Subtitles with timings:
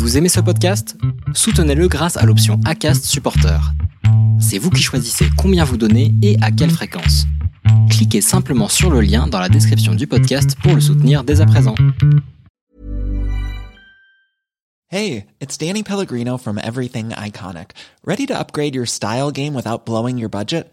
[0.00, 0.96] Vous aimez ce podcast?
[1.34, 3.60] Soutenez-le grâce à l'option ACAST Supporter.
[4.40, 7.26] C'est vous qui choisissez combien vous donnez et à quelle fréquence.
[7.90, 11.46] Cliquez simplement sur le lien dans la description du podcast pour le soutenir dès à
[11.46, 11.74] présent.
[14.90, 17.72] Hey, it's Danny Pellegrino from Everything Iconic.
[18.02, 20.72] Ready to upgrade your style game without blowing your budget?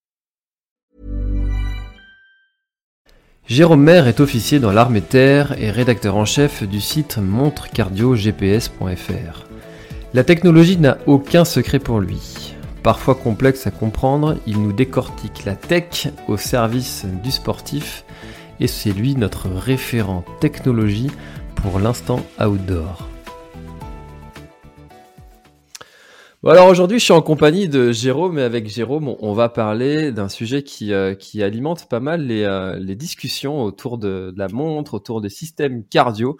[3.51, 9.45] Jérôme Maire est officier dans l'armée terre et rédacteur en chef du site montrecardioGPS.fr.
[10.13, 12.55] La technologie n'a aucun secret pour lui.
[12.81, 18.05] Parfois complexe à comprendre, il nous décortique la tech au service du sportif
[18.61, 21.11] et c'est lui notre référent technologie
[21.55, 23.10] pour l'instant outdoor.
[26.43, 30.11] Bon alors aujourd'hui je suis en compagnie de Jérôme et avec Jérôme on va parler
[30.11, 35.21] d'un sujet qui, euh, alimente pas mal les, euh, discussions autour de, la montre, autour
[35.21, 36.37] des systèmes cardio,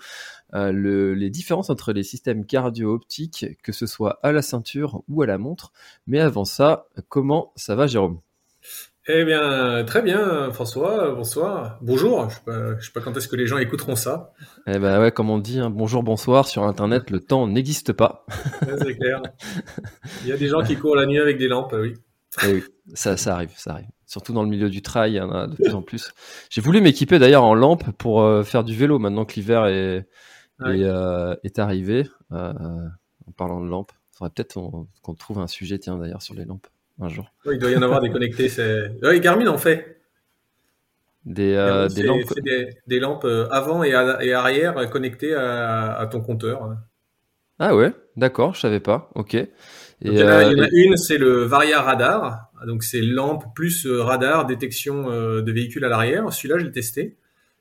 [0.55, 5.21] euh, le, les différences entre les systèmes cardio-optiques, que ce soit à la ceinture ou
[5.21, 5.71] à la montre.
[6.07, 8.21] Mais avant ça, comment ça va Jérôme?
[9.07, 11.11] Eh bien, très bien, François.
[11.11, 11.77] Bonsoir.
[11.81, 12.29] Bonjour.
[12.29, 14.33] Je sais je sais pas quand est-ce que les gens écouteront ça.
[14.67, 16.47] Eh ben ouais, comme on dit, hein, bonjour, bonsoir.
[16.47, 18.25] Sur Internet, le temps n'existe pas.
[18.77, 19.21] c'est clair.
[20.23, 21.93] Il y a des gens qui courent la nuit avec des lampes, oui.
[22.43, 22.63] Eh oui,
[22.93, 23.89] ça, ça arrive, ça arrive.
[24.05, 26.11] Surtout dans le milieu du trail, il y en a de plus en plus.
[26.49, 30.07] J'ai voulu m'équiper d'ailleurs en lampe pour euh, faire du vélo maintenant que l'hiver est,
[30.59, 30.79] Ouais.
[30.79, 32.07] est, euh, est arrivé.
[32.31, 32.53] Euh,
[33.27, 36.45] en parlant de lampes, faudrait peut-être qu'on qu'on trouve un sujet, tiens d'ailleurs, sur les
[36.45, 36.67] lampes
[36.99, 37.31] un jour.
[37.45, 38.49] Oui, il doit y en avoir des connectés.
[39.03, 40.01] Oui, Garmin en fait.
[41.25, 42.21] Des, euh, lampes.
[42.33, 46.75] c'est des, des lampes avant et, à- et arrière connectées à, à ton compteur.
[47.59, 49.11] Ah ouais, d'accord, je savais pas.
[49.13, 49.35] Ok.
[49.35, 49.47] Et,
[50.03, 52.51] Donc, il, y en a, il y en a euh, une, c'est le Varia Radar.
[52.65, 56.31] Donc, c'est lampe plus euh, radar, détection euh, de véhicules à l'arrière.
[56.33, 57.17] Celui-là, je l'ai testé.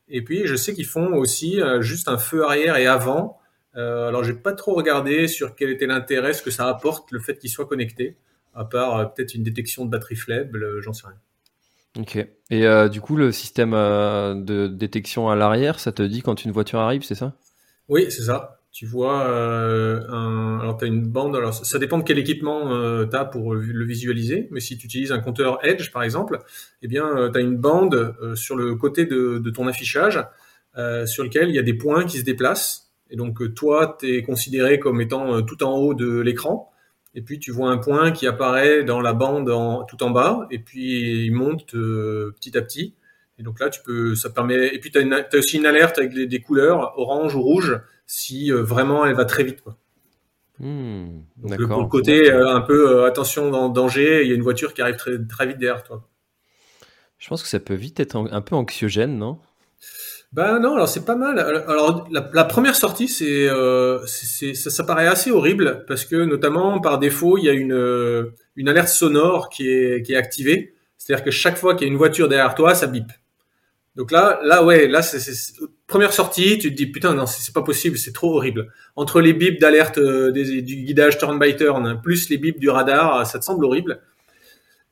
[0.08, 3.38] Et puis, je sais qu'ils font aussi juste un feu arrière et avant.
[3.76, 7.20] Euh, alors, j'ai pas trop regardé sur quel était l'intérêt, ce que ça apporte, le
[7.20, 8.16] fait qu'ils soient connectés.
[8.54, 11.16] À part euh, peut-être une détection de batterie faible, euh, j'en sais rien.
[11.98, 12.16] Ok.
[12.16, 16.44] Et euh, du coup, le système euh, de détection à l'arrière, ça te dit quand
[16.44, 17.34] une voiture arrive, c'est ça?
[17.88, 18.60] Oui, c'est ça.
[18.72, 20.60] Tu vois, euh, un...
[20.60, 22.68] alors tu as une bande, alors ça dépend de quel équipement
[23.04, 26.38] tu as pour le visualiser, mais si tu utilises un compteur Edge par exemple,
[26.82, 30.24] eh bien tu as une bande sur le côté de, de ton affichage
[31.06, 32.92] sur lequel il y a des points qui se déplacent.
[33.10, 36.69] Et donc toi, tu es considéré comme étant tout en haut de l'écran,
[37.15, 40.47] et puis tu vois un point qui apparaît dans la bande en, tout en bas,
[40.50, 42.94] et puis il monte euh, petit à petit.
[43.38, 44.75] Et donc là, tu peux, ça permet.
[44.75, 48.53] Et puis tu as, aussi une alerte avec les- des couleurs orange ou rouge si
[48.53, 49.62] euh, vraiment elle va très vite.
[49.62, 49.76] Quoi.
[50.59, 54.34] Hmm, Donc, le- pour le côté euh, un peu attention dans danger, il y a
[54.34, 56.06] une voiture qui arrive très, très vite derrière toi.
[57.19, 59.38] Je pense que ça peut vite être un, un peu anxiogène, non?
[60.32, 61.41] Ben non, alors c'est pas mal.
[61.41, 66.80] Alors la, première sortie, c'est, euh, c'est, ça, ça paraît assez horrible parce que notamment
[66.80, 70.74] par défaut, il y a une, euh, une alerte sonore qui est, qui est activée.
[70.98, 73.10] C'est-à-dire que chaque fois qu'il y a une voiture derrière toi, ça bip.
[73.96, 75.20] Donc là, là ouais, là c'est,
[75.88, 78.72] première sortie, tu te dis putain non, c'est, pas possible, c'est trop horrible.
[78.94, 83.26] Entre les bips d'alerte euh, du guidage turn by turn plus les bips du radar,
[83.26, 84.00] ça te semble horrible.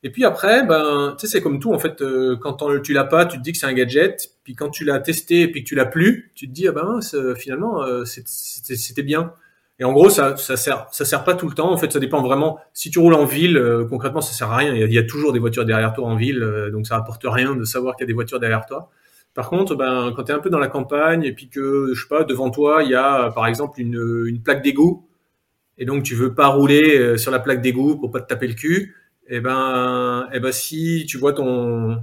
[0.02, 3.04] Et puis après, ben, tu sais, c'est comme tout, en fait, euh, quand tu l'as
[3.04, 5.64] pas, tu te dis que c'est un gadget, puis quand tu l'as testé et puis
[5.64, 7.00] que tu l'as plus, tu te dis, ah ben,
[7.36, 9.32] finalement, euh, c'était bien.
[9.80, 11.70] Et en gros, ça, ça sert, ça sert pas tout le temps.
[11.70, 12.58] En fait, ça dépend vraiment.
[12.72, 14.74] Si tu roules en ville, euh, concrètement, ça sert à rien.
[14.74, 16.86] Il y, a, il y a toujours des voitures derrière toi en ville, euh, donc
[16.86, 18.90] ça apporte rien de savoir qu'il y a des voitures derrière toi.
[19.34, 22.00] Par contre, ben, quand tu es un peu dans la campagne et puis que, je
[22.00, 25.06] sais pas, devant toi, il y a, par exemple, une, une plaque d'égout,
[25.76, 28.48] et donc tu veux pas rouler euh, sur la plaque d'égout pour pas te taper
[28.48, 28.96] le cul,
[29.28, 32.02] et ben, et ben si tu vois ton,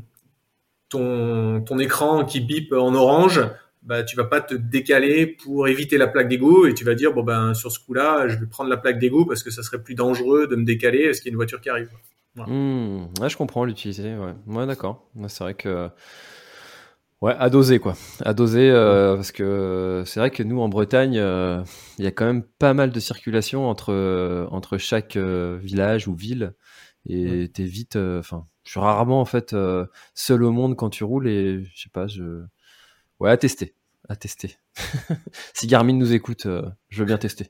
[0.90, 3.42] ton, ton écran qui bip en orange,
[3.82, 7.14] bah, tu vas pas te décaler pour éviter la plaque d'égout et tu vas dire
[7.14, 9.82] bon ben sur ce coup-là, je vais prendre la plaque d'égout parce que ça serait
[9.82, 11.90] plus dangereux de me décaler parce qu'il y a une voiture qui arrive.
[12.36, 14.16] Hmm, ouais, je comprends l'utiliser.
[14.16, 15.10] Ouais, ouais d'accord.
[15.28, 15.90] C'est vrai que.
[17.22, 17.96] Ouais, à doser quoi.
[18.24, 21.64] À doser euh, parce que c'est vrai que nous en Bretagne, euh,
[21.98, 26.08] il y a quand même pas mal de circulation entre euh, entre chaque euh, village
[26.08, 26.54] ou ville
[27.08, 27.96] et t'es vite.
[27.96, 31.64] euh, Enfin, je suis rarement en fait euh, seul au monde quand tu roules et
[31.74, 32.44] je sais pas, je.
[33.20, 33.76] Ouais, à tester,
[34.10, 34.58] à tester.
[35.54, 37.50] si Garmin nous écoute, euh, je veux bien tester.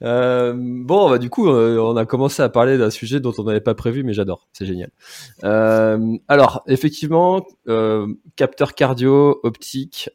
[0.00, 3.74] Bon, bah, du coup, on a commencé à parler d'un sujet dont on n'avait pas
[3.74, 4.90] prévu, mais j'adore, c'est génial.
[6.28, 7.46] Alors, effectivement,
[8.36, 10.10] capteur cardio, optique,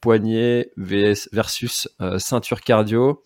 [0.00, 1.88] poignet VS versus
[2.18, 3.22] ceinture cardio.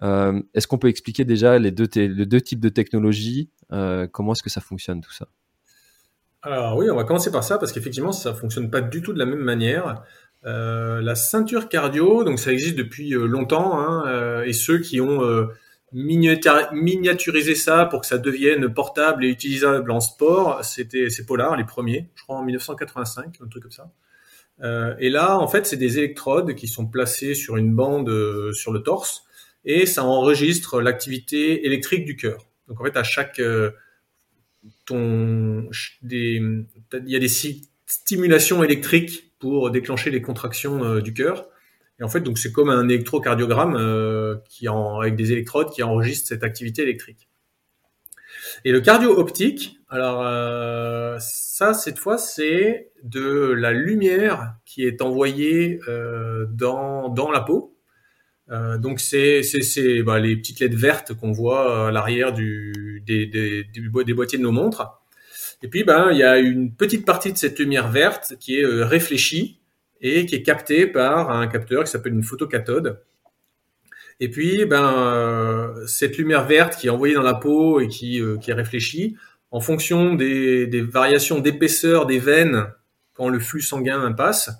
[0.00, 5.00] Est-ce qu'on peut expliquer déjà les deux, types de technologies Comment est-ce que ça fonctionne
[5.00, 5.28] tout ça?
[6.42, 9.18] Alors oui, on va commencer par ça parce qu'effectivement, ça fonctionne pas du tout de
[9.18, 10.02] la même manière.
[10.44, 15.00] Euh, la ceinture cardio, donc ça existe depuis euh, longtemps, hein, euh, et ceux qui
[15.00, 15.48] ont
[15.92, 21.64] miniaturisé ça pour que ça devienne portable et utilisable en sport, c'était c'est Polar les
[21.64, 23.92] premiers, je crois en 1985, un truc comme ça.
[24.98, 28.10] et là, en fait, c'est des électrodes qui sont placées sur une bande
[28.52, 29.24] sur le torse
[29.64, 32.46] et ça enregistre l'activité électrique du cœur.
[32.68, 33.40] Donc en fait, à chaque
[34.84, 35.68] ton,
[36.02, 36.42] des,
[36.92, 37.28] il y a des
[37.86, 41.48] stimulations électriques pour déclencher les contractions euh, du cœur.
[41.98, 45.82] Et en fait, donc c'est comme un électrocardiogramme euh, qui en, avec des électrodes qui
[45.82, 47.28] enregistrent cette activité électrique.
[48.64, 55.02] Et le cardio optique, alors euh, ça cette fois c'est de la lumière qui est
[55.02, 55.78] envoyée
[56.50, 57.71] dans, dans la peau.
[58.78, 63.64] Donc c'est c'est bah, les petites LED vertes qu'on voit à l'arrière des,
[64.14, 65.02] boîtiers de nos montres.
[65.62, 68.64] Et puis, ben, il y a une petite partie de cette lumière verte qui est
[68.64, 69.60] euh, réfléchie
[70.00, 73.00] et qui est captée par un capteur qui s'appelle une photocathode.
[74.18, 78.20] Et puis, ben, euh, cette lumière verte qui est envoyée dans la peau et qui,
[78.20, 79.16] euh, qui est réfléchie,
[79.52, 82.66] en fonction des, des variations d'épaisseur des veines
[83.14, 84.50] quand le flux sanguin passe,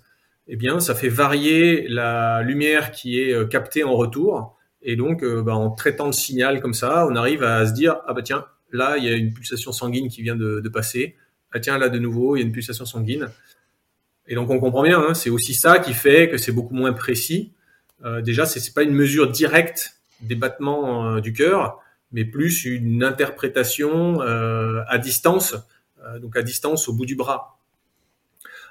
[0.54, 4.56] eh bien, ça fait varier la lumière qui est captée en retour.
[4.82, 8.12] Et donc, ben, en traitant le signal comme ça, on arrive à se dire, ah
[8.12, 11.14] bah tiens, Là, il y a une pulsation sanguine qui vient de, passer.
[11.52, 13.28] Ah tiens, là de nouveau, il y a une pulsation sanguine.
[14.26, 16.94] Et donc on comprend bien, hein, c'est aussi ça qui fait que c'est beaucoup moins
[16.94, 17.52] précis.
[18.04, 21.81] Euh, déjà, c'est n'est pas une mesure directe des battements euh, du cœur,
[22.12, 25.54] mais plus une interprétation euh, à distance,
[26.20, 27.58] donc à distance au bout du bras.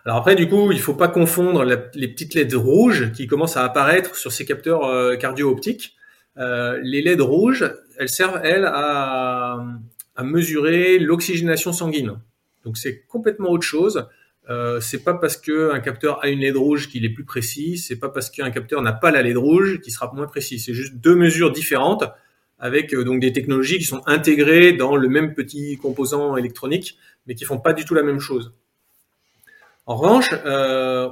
[0.06, 3.64] Alors après, du coup, il faut pas confondre les petites LED rouges qui commencent à
[3.64, 5.96] apparaître sur ces capteurs cardio-optiques.
[6.38, 9.64] les LED rouges, elles servent, elles, à,
[10.16, 12.20] à mesurer l'oxygénation sanguine.
[12.66, 14.08] Donc c'est complètement autre chose.
[14.50, 17.98] Euh, c'est pas parce qu'un capteur a une LED rouge qu'il est plus précis, c'est
[17.98, 20.60] pas parce qu'un capteur n'a pas la LED rouge qu'il sera moins précis.
[20.60, 22.04] C'est juste deux mesures différentes
[22.60, 26.98] avec euh, donc des technologies qui sont intégrées dans le même petit composant électronique,
[27.28, 28.54] mais qui font pas du tout la même chose.
[29.86, 31.10] En revanche, euh,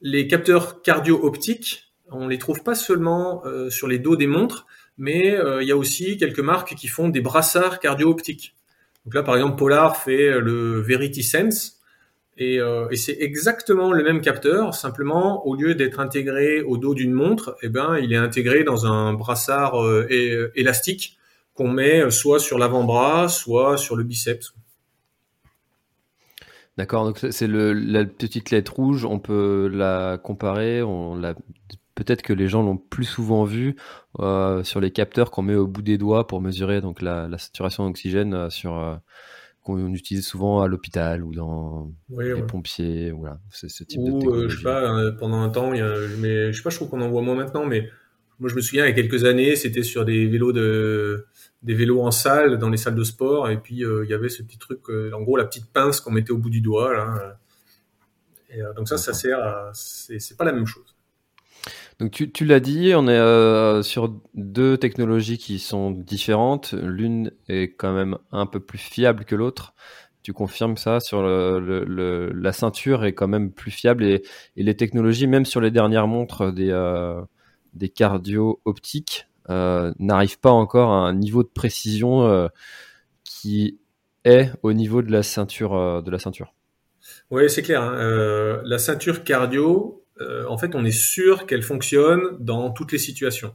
[0.00, 4.66] les capteurs cardio-optiques, on les trouve pas seulement euh, sur les dos des montres,
[4.98, 8.54] mais euh, il y a aussi quelques marques qui font des brassards cardio-optiques.
[9.04, 11.76] Donc là, par exemple, Polar fait le Verity Sense,
[12.40, 12.60] et,
[12.94, 17.68] c'est exactement le même capteur, simplement au lieu d'être intégré au dos d'une montre, eh
[17.68, 19.74] ben, il est intégré dans un brassard
[20.54, 21.18] élastique
[21.54, 24.54] qu'on met soit sur l'avant-bras, soit sur le biceps.
[26.78, 31.34] D'accord, donc c'est la petite lettre rouge, on peut la comparer, on la
[31.96, 33.74] peut-être que les gens l'ont plus souvent vu
[34.20, 37.84] euh, sur les capteurs qu'on met au bout des doigts pour mesurer donc la, saturation
[37.84, 38.94] d'oxygène euh, sur euh,
[39.64, 44.54] qu'on utilise souvent à l'hôpital ou dans les pompiers, voilà, ce type de technologie.
[44.54, 46.90] je sais pas, pendant un temps, il y a, mais je sais pas, je trouve
[46.90, 47.90] qu'on en voit moins maintenant, mais
[48.38, 51.26] moi je me souviens il y a quelques années, c'était sur des vélos de
[51.62, 54.42] des vélos en salle, dans les salles de sport, et puis il y avait ce
[54.42, 57.36] petit truc, en gros la petite pince qu'on mettait au bout du doigt là.
[58.50, 59.70] Et, donc ça, ça sert, à...
[59.74, 60.94] c'est pas la même chose.
[61.98, 66.72] Donc tu, tu l'as dit, on est euh, sur deux technologies qui sont différentes.
[66.72, 69.74] L'une est quand même un peu plus fiable que l'autre.
[70.22, 74.22] Tu confirmes ça sur le, le, la ceinture est quand même plus fiable et,
[74.56, 77.20] et, les technologies, même sur les dernières montres des, euh,
[77.74, 82.48] des cardio optiques, euh, n'arrivent pas encore à un niveau de précision euh,
[83.24, 83.78] qui
[84.24, 86.02] est au niveau de la ceinture euh.
[87.30, 87.82] Oui, c'est clair.
[87.82, 88.60] Hein.
[88.64, 90.04] la ceinture cardio,
[90.48, 93.54] en fait, on est sûr qu'elle fonctionne dans toutes les situations.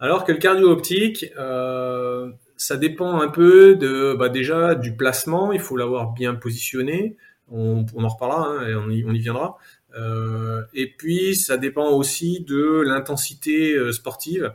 [0.00, 5.52] Alors que le cardio optique, euh, ça dépend un peu de, bah déjà du placement.
[5.52, 7.16] Il faut l'avoir bien positionné.
[7.50, 9.56] On, en reparlera hein, et on y, viendra.
[9.96, 14.52] Euh, et puis, ça dépend aussi de l'intensité sportive.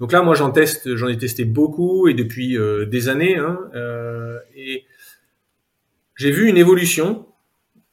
[0.00, 3.36] Donc là, moi, j'en teste, j'en ai testé beaucoup et depuis des années.
[3.36, 3.70] Hein,
[4.56, 4.84] et
[6.16, 7.26] j'ai vu une évolution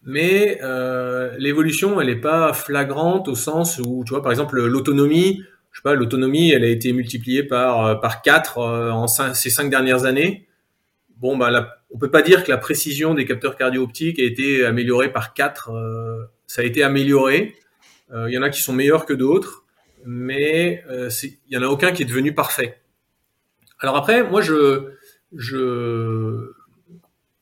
[0.03, 5.43] mais euh, l'évolution, elle n'est pas flagrante au sens où, tu vois, par exemple, l'autonomie,
[5.71, 9.49] je sais pas, l'autonomie, elle a été multipliée par euh, par quatre euh, en ces
[9.49, 10.47] cinq dernières années.
[11.21, 15.13] Bon, bah, on peut pas dire que la précision des capteurs cardio-optiques a été améliorée
[15.13, 15.71] par quatre.
[16.47, 17.55] ça a été amélioré.
[18.13, 19.63] Il y en a qui sont meilleurs que d'autres.
[20.05, 22.81] mais euh, il y en a aucun qui est devenu parfait.
[23.79, 24.89] Alors après, moi, je,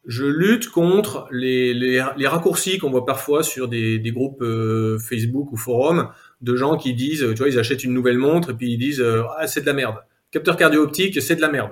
[0.06, 6.10] lutte contre les, raccourcis qu'on voit parfois sur des, groupes euh, Facebook ou forums
[6.42, 9.02] de gens qui disent, tu vois, ils achètent une nouvelle montre et puis ils disent,
[9.02, 9.96] euh, ah, c'est de la merde.
[10.32, 11.72] Capteur cardio-optique, c'est de la merde.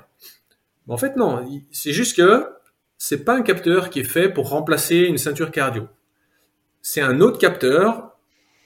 [0.88, 1.46] En fait, non.
[1.72, 2.46] C'est juste que
[2.98, 5.88] c'est pas un capteur qui est fait pour remplacer une ceinture cardio.
[6.82, 8.18] C'est un autre capteur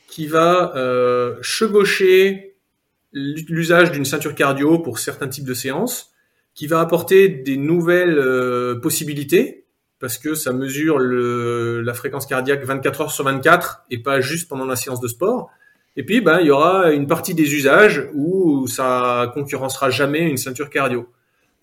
[0.07, 2.57] qui va euh, chevaucher
[3.13, 6.11] l'usage d'une ceinture cardio pour certains types de séances,
[6.53, 9.65] qui va apporter des nouvelles euh, possibilités,
[9.99, 14.65] parce que ça mesure la fréquence cardiaque 24 heures sur 24 et pas juste pendant
[14.65, 15.49] la séance de sport.
[15.95, 20.37] Et puis, ben, il y aura une partie des usages où ça concurrencera jamais une
[20.37, 21.07] ceinture cardio.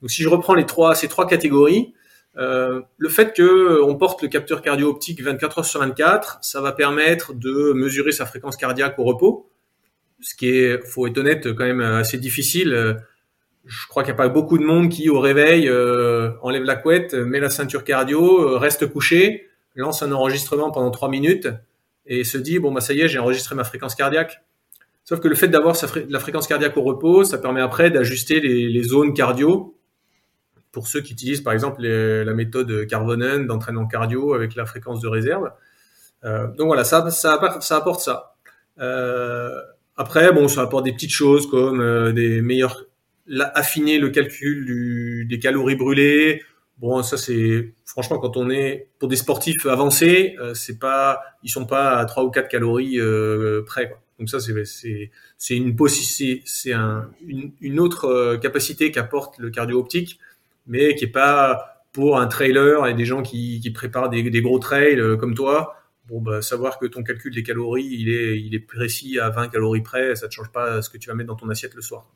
[0.01, 1.95] Donc, si je reprends les trois, ces trois catégories,
[2.37, 6.73] euh, le fait que on porte le capteur cardio-optique 24 heures sur 24, ça va
[6.73, 9.51] permettre de mesurer sa fréquence cardiaque au repos,
[10.21, 12.99] ce qui est, faut être honnête, quand même assez difficile.
[13.65, 16.77] Je crois qu'il n'y a pas beaucoup de monde qui, au réveil, euh, enlève la
[16.77, 21.49] couette, met la ceinture cardio, euh, reste couché, lance un enregistrement pendant trois minutes
[22.07, 24.43] et se dit bon bah ça y est, j'ai enregistré ma fréquence cardiaque.
[25.05, 25.77] Sauf que le fait d'avoir
[26.09, 29.78] la fréquence cardiaque au repos, ça permet après d'ajuster les, les zones cardio
[30.79, 35.09] pour ceux qui utilisent par exemple la méthode Carbonen d'entraînement cardio avec la fréquence de
[35.09, 35.51] réserve.
[36.25, 38.37] Euh, donc voilà, ça, ça, apporte ça.
[38.79, 39.61] Euh,
[39.97, 42.85] après, bon, ça apporte des petites choses comme euh, des meilleurs,
[43.55, 46.43] affiner le calcul des calories brûlées.
[46.79, 51.67] Bon, ça c'est franchement quand on est pour des sportifs avancés, c'est pas, ils sont
[51.67, 53.01] pas à 3 ou 4 calories
[53.67, 53.97] près.
[54.21, 55.77] Donc ça c'est c'est c'est une
[56.45, 60.21] c'est un, une, une autre capacité qu'apporte le cardio optique
[60.69, 64.41] mais qui est pas pour un trailer et des gens qui, qui préparent des, des,
[64.43, 65.75] gros trails euh, comme toi.
[66.07, 69.49] Bon, bah, savoir que ton calcul des calories, il est, il est précis à 20
[69.49, 71.83] calories près, ça ne change pas ce que tu vas mettre dans ton assiette le
[71.83, 72.07] soir.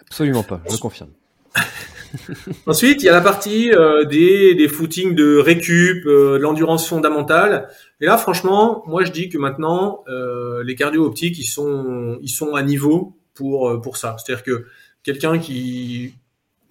[0.00, 1.10] Absolument pas, je confirme.
[2.66, 7.68] Ensuite, il y a la partie euh, des, des footings de récup, euh, l'endurance fondamentale.
[8.00, 12.28] Et là, franchement, moi, je dis que maintenant, euh, les cardio optiques, ils sont, ils
[12.28, 14.16] sont à niveau pour euh, pour ça.
[14.18, 14.66] C'est-à-dire que
[15.02, 16.14] quelqu'un qui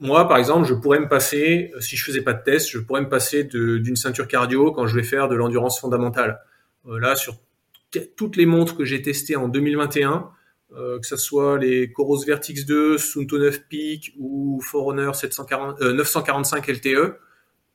[0.01, 3.01] moi, par exemple, je pourrais me passer, si je faisais pas de test, je pourrais
[3.01, 6.41] me passer d'une ceinture cardio quand je vais faire de l'endurance fondamentale.
[6.87, 7.35] Euh, là, sur
[8.17, 10.31] toutes les montres que j'ai testées en 2021,
[10.73, 16.67] euh, que ce soit les Coros Vertix 2, Sunto 9 Peak ou Forerunner 740, 945
[16.67, 17.19] LTE,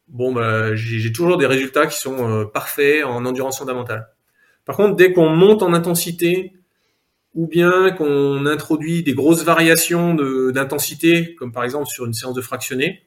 [0.09, 4.09] bon, bah, j'ai toujours des résultats qui sont euh, parfaits en endurance fondamentale.
[4.65, 6.55] Par contre, dès qu'on monte en intensité,
[7.37, 10.15] ou bien qu'on introduit des grosses variations
[10.51, 13.05] d'intensité, comme par exemple sur une séance de fractionné,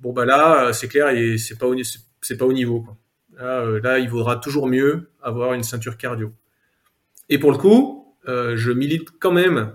[0.00, 2.84] bon bah là c'est clair et c'est pas au niveau.
[3.40, 6.32] Euh, là, il vaudra toujours mieux avoir une ceinture cardio.
[7.28, 9.72] Et pour le coup, euh, je milite quand même,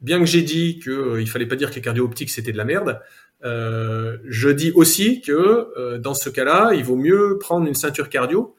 [0.00, 2.52] bien que j'ai dit qu'il euh, il fallait pas dire que les cardio optiques c'était
[2.52, 3.00] de la merde.
[3.44, 5.32] Euh, je dis aussi que
[5.76, 8.54] euh, dans ce cas-là, il vaut mieux prendre une ceinture cardio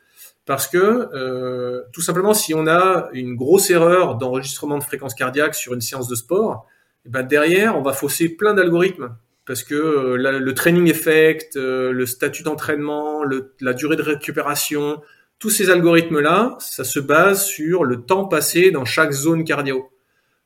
[0.46, 5.56] parce que euh, tout simplement, si on a une grosse erreur d'enregistrement de fréquence cardiaque
[5.56, 6.68] sur une séance de sport,
[7.06, 11.92] eh ben derrière, on va fausser plein d'algorithmes parce que euh, le training effect, euh,
[11.92, 13.24] le statut d'entraînement,
[13.60, 15.02] la durée de récupération,
[15.40, 19.90] tous ces algorithmes-là, ça se base sur le temps passé dans chaque zone cardio.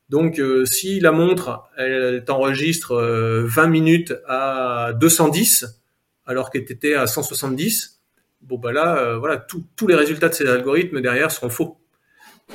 [0.08, 2.96] Donc, euh, si la montre, elle t'enregistre
[3.44, 5.80] 20 minutes à 210,
[6.26, 7.97] alors qu'elle était à 170,
[8.42, 11.78] bon bah là, euh, voilà, tous les résultats de ces algorithmes derrière seront faux.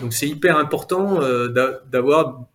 [0.02, 1.48] Donc c'est hyper important euh,
[1.86, 2.46] d'avoir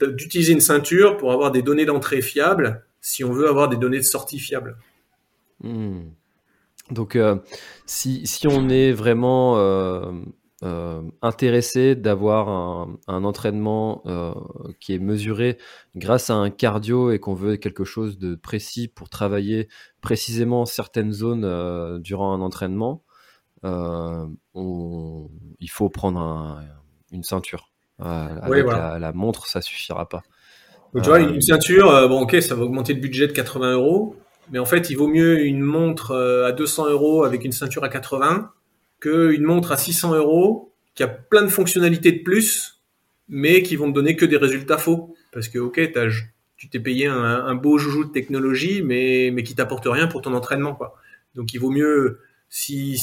[0.00, 3.98] d'utiliser une ceinture pour avoir des données d'entrée fiables si on veut avoir des données
[3.98, 4.76] de sortie fiables.
[5.60, 6.08] Hmm.
[6.90, 7.36] Donc euh,
[7.86, 9.56] si, si, on est vraiment
[10.64, 14.32] euh, intéressé d'avoir un, un, entraînement euh,
[14.80, 15.58] qui est mesuré
[15.94, 19.68] grâce à un cardio et qu'on veut quelque chose de précis pour travailler
[20.00, 23.02] précisément certaines zones euh, durant un entraînement,
[23.62, 25.28] on,
[25.60, 26.62] il faut prendre un,
[27.12, 27.70] une ceinture.
[27.98, 30.22] avec la, la, montre, ça suffira pas.
[30.94, 34.16] Donc, tu vois, une ceinture, bon, ok, ça va augmenter le budget de 80 euros,
[34.50, 36.14] mais en fait, il vaut mieux une montre
[36.46, 38.50] à 200 euros avec une ceinture à 80
[39.04, 42.80] qu'une montre à 600 euros qui a plein de fonctionnalités de plus,
[43.28, 45.14] mais qui vont te donner que des résultats faux.
[45.32, 45.80] Parce que, ok,
[46.56, 50.32] tu t'es payé un, beau joujou de technologie, mais, mais qui t'apporte rien pour ton
[50.34, 50.74] entraînement.
[50.74, 50.94] Quoi.
[51.34, 52.96] Donc il vaut mieux, si,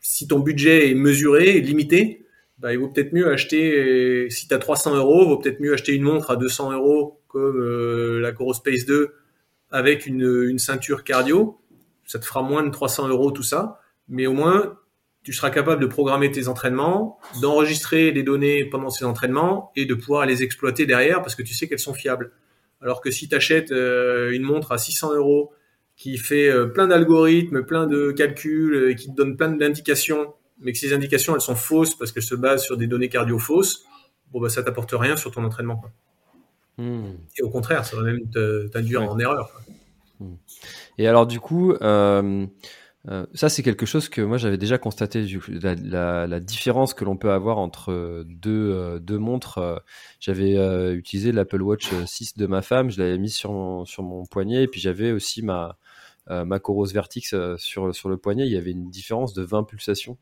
[0.00, 2.24] si ton budget est mesuré, limité,
[2.58, 5.92] bah, il vaut peut-être mieux acheter, si tu as 300 euros, vaut peut-être mieux acheter
[5.92, 9.14] une montre à 200 euros comme euh, la Coro Space 2
[9.70, 11.58] avec une, une ceinture cardio.
[12.06, 14.79] Ça te fera moins de 300 euros tout ça, mais au moins
[15.22, 19.94] tu seras capable de programmer tes entraînements, d'enregistrer les données pendant ces entraînements et de
[19.94, 22.32] pouvoir les exploiter derrière parce que tu sais qu'elles sont fiables.
[22.80, 25.52] Alors que si tu achètes euh, une montre à 600 euros
[25.96, 30.72] qui fait euh, plein d'algorithmes, plein de calculs et qui te donne plein d'indications, mais
[30.72, 33.84] que ces indications elles sont fausses parce qu'elles se basent sur des données cardio fausses,
[34.32, 35.76] bon bah ça t'apporte rien sur ton entraînement.
[35.76, 35.90] Quoi.
[36.78, 37.12] Hmm.
[37.36, 38.20] Et au contraire, ça va même
[38.72, 39.52] t'induire en erreur.
[40.18, 40.36] Hmm.
[40.96, 42.46] Et alors du coup, euh,
[43.08, 47.32] euh, ça, c'est quelque chose que moi j'avais déjà constaté, la, différence que l'on peut
[47.32, 49.58] avoir entre deux, euh, deux montres.
[49.58, 49.76] Euh,
[50.20, 50.54] j'avais
[50.92, 54.64] utilisé l'Apple Watch 6 de ma femme, je l'avais mis sur mon, sur mon poignet,
[54.64, 55.78] et puis j'avais aussi ma,
[56.28, 58.46] ma Coros Vertix sur, sur le poignet.
[58.46, 60.18] Il y avait une différence de 20 pulsations.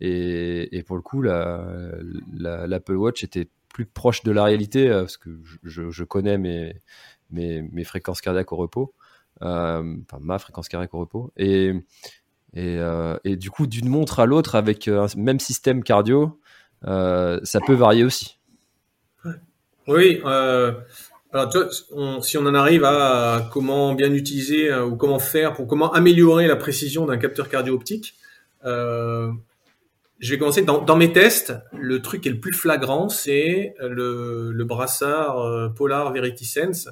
[0.00, 5.30] Et, et, pour le coup, l'Apple Watch était plus proche de la réalité, parce que
[5.64, 6.74] je, je connais mes,
[7.30, 8.94] mes, mes fréquences cardiaques au repos.
[9.42, 11.32] Euh, enfin ma fréquence cardiaque au repos.
[11.36, 11.68] Et,
[12.54, 16.38] et, euh, et du coup, d'une montre à l'autre, avec euh, un même système cardio,
[16.82, 18.38] ça peut varier aussi.
[19.86, 20.20] Oui.
[20.22, 21.52] alors,
[22.22, 26.56] si on en arrive à comment bien utiliser ou comment faire pour comment améliorer la
[26.56, 28.14] précision d'un capteur cardio-optique,
[28.64, 29.30] je
[30.22, 31.54] vais commencer dans, mes tests.
[31.76, 36.88] Le truc qui est le plus flagrant, c'est le, le, brassard Polar Verity Sense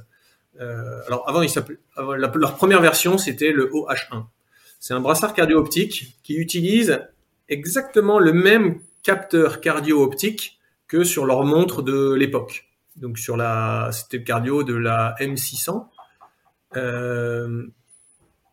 [0.59, 1.51] alors avant, il
[1.97, 4.25] leur première version, c'était le OH1.
[4.81, 7.01] C'est un brassard cardio-optique qui utilise
[7.49, 12.67] exactement le même capteur cardio-optique que sur leur montre de l'époque.
[12.97, 15.87] Donc sur la, c'était le cardio de la M600.
[16.77, 17.67] Euh,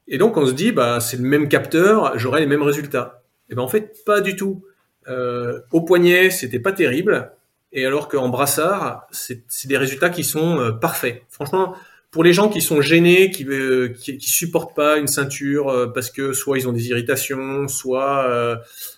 [0.08, 3.24] et donc on se dit, bah c'est le même capteur, j'aurai les mêmes résultats.
[3.50, 4.64] Et ben en fait pas du tout.
[5.08, 7.32] Euh, au poignet, c'était pas terrible,
[7.72, 11.24] et alors qu'en brassard, c'est des résultats qui sont euh, parfaits.
[11.30, 11.76] Franchement,
[12.16, 16.32] pour les gens qui sont gênés, qui, euh, supportent pas une ceinture euh, parce que
[16.32, 18.56] soit ils ont des irritations, soit euh,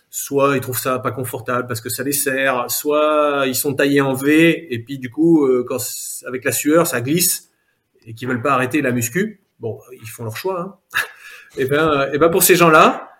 [0.08, 4.00] soit ils trouvent ça pas confortable parce que ça les serre, soit ils sont taillés
[4.00, 5.48] en V et puis du coup
[6.28, 7.50] avec la sueur ça glisse
[8.06, 10.60] et qui veulent pas arrêter la muscu, bon ils font leur choix.
[10.60, 11.00] Hein.
[11.58, 13.10] et ben et ben pour ces gens-là,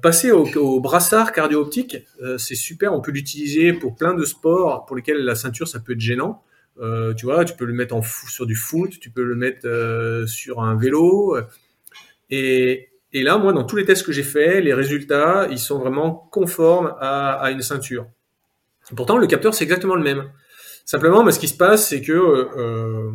[0.00, 1.98] passer au, brassard cardio-optique,
[2.38, 2.94] c'est super.
[2.94, 6.42] On peut l'utiliser pour plein de sports pour lesquels la ceinture ça peut être gênant.
[6.80, 10.26] Euh, tu vois, tu peux le mettre sur du foot, tu peux le mettre euh,
[10.26, 11.36] sur un vélo.
[12.30, 16.28] Et, là, moi, dans tous les tests que j'ai faits, les résultats, ils sont vraiment
[16.32, 18.06] conformes à, à une ceinture.
[18.96, 20.30] pourtant, le capteur, c'est exactement le même.
[20.84, 23.10] Simplement, ce qui se passe, c'est que, euh,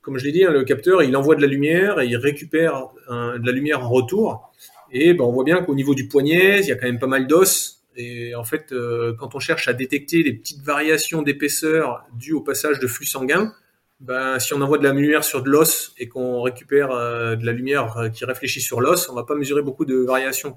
[0.00, 2.88] comme je l'ai dit, hein, le capteur, il envoie de la lumière et il récupère
[3.08, 4.50] de la lumière en retour.
[4.90, 7.06] Et ben, on voit bien qu'au niveau du poignet, il y a quand même pas
[7.06, 12.06] mal d'os et en fait, euh, quand on cherche à détecter les petites variations d'épaisseur
[12.14, 13.52] dues au passage de flux sanguin,
[13.98, 17.44] ben, si on envoie de la lumière sur de l'os et qu'on récupère euh, de
[17.44, 20.54] la lumière euh, qui réfléchit sur l'os, on va pas mesurer beaucoup de variations.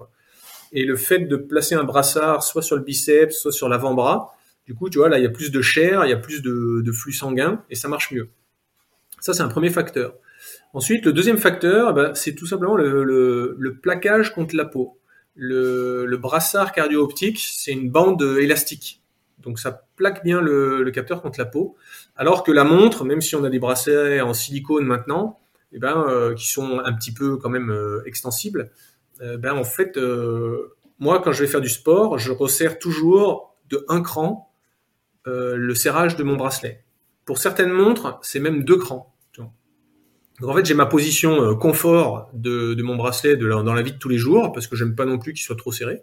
[0.71, 4.35] Et le fait de placer un brassard soit sur le biceps, soit sur l'avant-bras,
[4.67, 6.43] du coup, tu vois, là, il y a plus de chair, il y a plus
[6.43, 8.29] de, flux sanguin et ça marche mieux.
[9.19, 10.13] Ça, c'est un premier facteur.
[10.73, 15.00] Ensuite, le deuxième facteur, ben, c'est tout simplement le, le, le plaquage contre la peau
[15.35, 19.01] le, brassard cardio-optique, c'est une bande élastique.
[19.39, 21.75] Donc ça plaque bien le, capteur contre la peau.
[22.15, 25.39] Alors que la montre, même si on a des bracelets en silicone maintenant,
[25.73, 28.71] eh ben, euh, qui sont un petit peu quand même euh, extensibles,
[29.21, 29.97] euh, ben, en fait,
[30.99, 34.47] moi, quand je vais faire du sport, je resserre toujours de un cran
[35.25, 36.83] le serrage de mon bracelet.
[37.25, 39.10] Pour certaines montres, c'est même deux crans.
[40.41, 43.97] Donc en fait, j'ai ma position euh, confort de, mon bracelet dans la vie de
[43.97, 46.01] tous les jours, parce que j'aime pas non plus qu'il soit trop serré.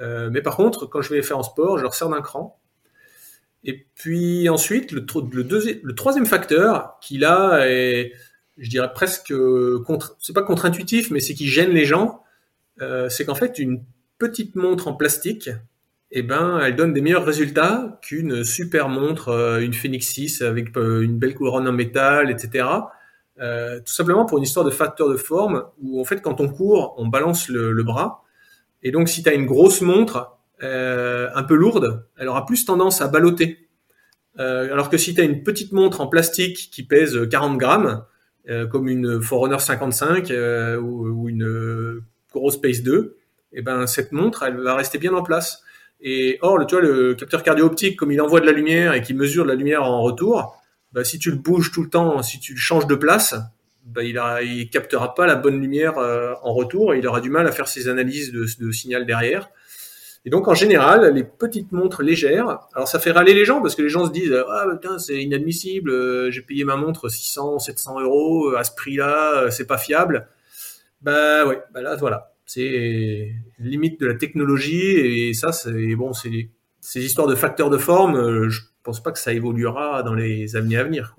[0.00, 2.58] Euh, mais par contre, quand je vais faire en sport, je le resserre d'un cran.
[3.64, 5.04] Et puis ensuite, le,
[5.94, 8.12] troisième facteur, qui là est,
[8.56, 9.34] je dirais presque
[9.84, 12.22] contre, c'est pas contre-intuitif, mais c'est qui gêne les gens,
[12.80, 13.84] euh, c'est qu'en fait, une
[14.18, 15.50] petite montre en plastique,
[16.12, 21.18] eh ben, elle donne des meilleurs résultats qu'une super montre, une Phoenix 6 avec une
[21.18, 22.64] belle couronne en métal, etc.
[23.40, 26.48] Euh, tout simplement pour une histoire de facteur de forme où en fait quand on
[26.48, 28.24] court, on balance le, bras.
[28.82, 32.64] Et donc si tu as une grosse montre euh, un peu lourde, elle aura plus
[32.64, 33.68] tendance à balloter.
[34.38, 38.04] Euh, alors que si tu as une petite montre en plastique qui pèse 40 grammes,
[38.70, 40.30] comme une Forerunner 55
[40.80, 42.00] ou, ou, une
[42.32, 43.16] grosse Pace 2,
[43.52, 45.64] et eh ben cette montre, elle va rester bien en place.
[46.00, 49.02] Et or, le, tu vois, le capteur cardio-optique, comme il envoie de la lumière et
[49.02, 50.55] qui mesure de la lumière en retour,
[50.96, 53.34] bah, si tu le bouges tout le temps, si tu le changes de place,
[53.84, 57.20] bah, il, a, il captera pas la bonne lumière euh, en retour et il aura
[57.20, 59.50] du mal à faire ses analyses de, signal derrière.
[60.24, 63.74] Et donc en général, les petites montres légères, alors ça fait râler les gens parce
[63.74, 67.58] que les gens se disent ah putain c'est inadmissible, euh, j'ai payé ma montre 600,
[67.58, 70.28] 700 euros à ce prix-là, euh, c'est pas fiable.
[71.02, 76.48] Bah ouais, bah là voilà, c'est limites de la technologie et ça, c'est bon, c'est
[76.80, 78.48] ces histoires de facteurs de forme.
[78.48, 81.16] je pense pas que ça évoluera dans les années à venir.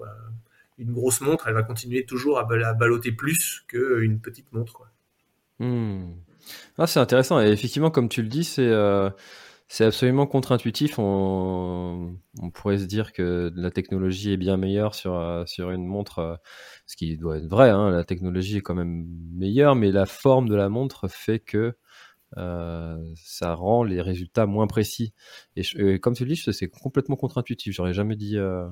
[0.79, 4.83] Une grosse montre, elle va continuer toujours à, balloter plus qu'une petite montre.
[5.59, 6.13] Hmm.
[6.77, 7.39] Ah, c'est intéressant.
[7.41, 8.71] Et effectivement, comme tu le dis, c'est
[9.67, 10.97] c'est absolument contre-intuitif.
[10.97, 12.17] On,
[12.53, 16.35] pourrait se dire que la technologie est bien meilleure sur, euh, une montre, euh,
[16.85, 17.69] ce qui doit être vrai.
[17.69, 21.75] Hein, la technologie est quand même meilleure, mais la forme de la montre fait que
[22.35, 25.13] euh, ça rend les résultats moins précis.
[25.55, 27.73] Et, comme tu le dis, c'est complètement contre-intuitif.
[27.73, 28.67] J'aurais jamais dit, euh,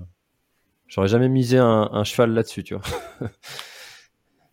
[0.88, 2.76] j'aurais jamais misé un, cheval là-dessus, tu.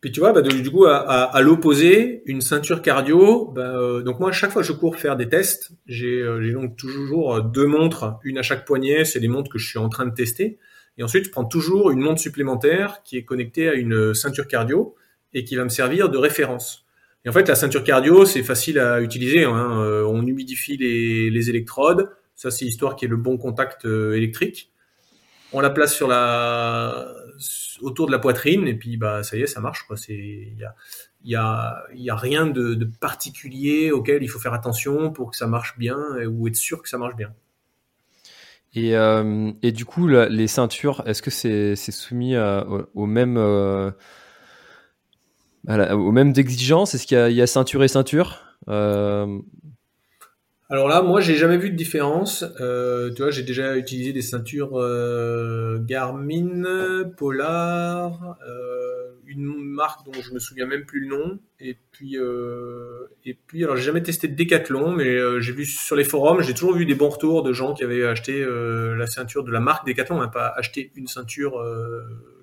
[0.00, 3.46] Puis tu vois, bah, du coup, à, l'opposé, une ceinture cardio.
[3.52, 6.76] Bah, euh, donc moi, à chaque fois que je cours faire des tests, j'ai donc
[6.76, 9.04] toujours deux montres, une à chaque poignet.
[9.04, 10.58] C'est des montres que je suis en train de tester.
[10.98, 14.94] Et ensuite, je prends toujours une montre supplémentaire qui est connectée à une ceinture cardio
[15.34, 16.81] et qui va me servir de référence.
[17.24, 19.44] Et en fait, la ceinture cardio, c'est facile à utiliser.
[19.44, 19.80] Hein.
[19.80, 22.10] Euh, on humidifie les, les électrodes.
[22.34, 24.72] Ça, c'est histoire qu'il y ait le bon contact électrique.
[25.52, 27.06] On la place sur la
[27.82, 30.74] autour de la poitrine et puis bah ça y est, ça marche il y a
[31.24, 35.36] y a y a rien de, de, particulier auquel il faut faire attention pour que
[35.36, 37.34] ça marche bien ou être sûr que ça marche bien.
[38.74, 43.90] Et, euh, et du coup, les ceintures, est-ce que c'est soumis à, au, même euh,
[45.68, 49.38] aux mêmes exigences Est-ce qu'il y, a ceinture et ceinture euh,
[50.70, 52.46] alors là, moi, j'ai jamais vu de différence.
[52.60, 58.38] Euh, tu vois, j'ai déjà utilisé des ceintures euh, Garmin, Polar,
[59.26, 61.38] une marque dont je me souviens même plus le nom.
[61.60, 62.16] Et puis,
[63.26, 66.54] et puis, alors j'ai jamais testé de Decathlon, mais j'ai vu sur les forums, j'ai
[66.54, 69.86] toujours vu des bons retours de gens qui avaient acheté la ceinture de la marque
[69.86, 71.62] Decathlon, hein, pas acheté une ceinture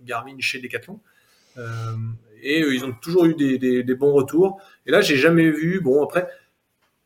[0.05, 0.99] Garmin chez Decathlon.
[2.41, 4.61] Et ils ont toujours eu des, bons retours.
[4.85, 5.79] Et là, j'ai jamais vu.
[5.81, 6.27] Bon, après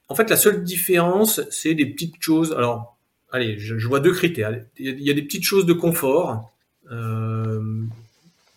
[0.10, 2.54] en fait, la seule différence, c'est des petites choses.
[2.54, 2.98] Alors,
[3.32, 4.54] allez, je, vois deux critères.
[4.78, 6.54] Il y a des petites choses de confort.
[6.91, 7.62] Euh,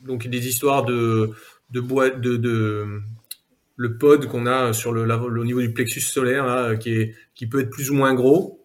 [0.01, 1.31] donc, des histoires de,
[1.71, 3.01] de boîte, de,
[3.77, 7.91] le pod qu'on a sur le, au niveau du plexus solaire, qui peut être plus
[7.91, 8.61] ou moins gros.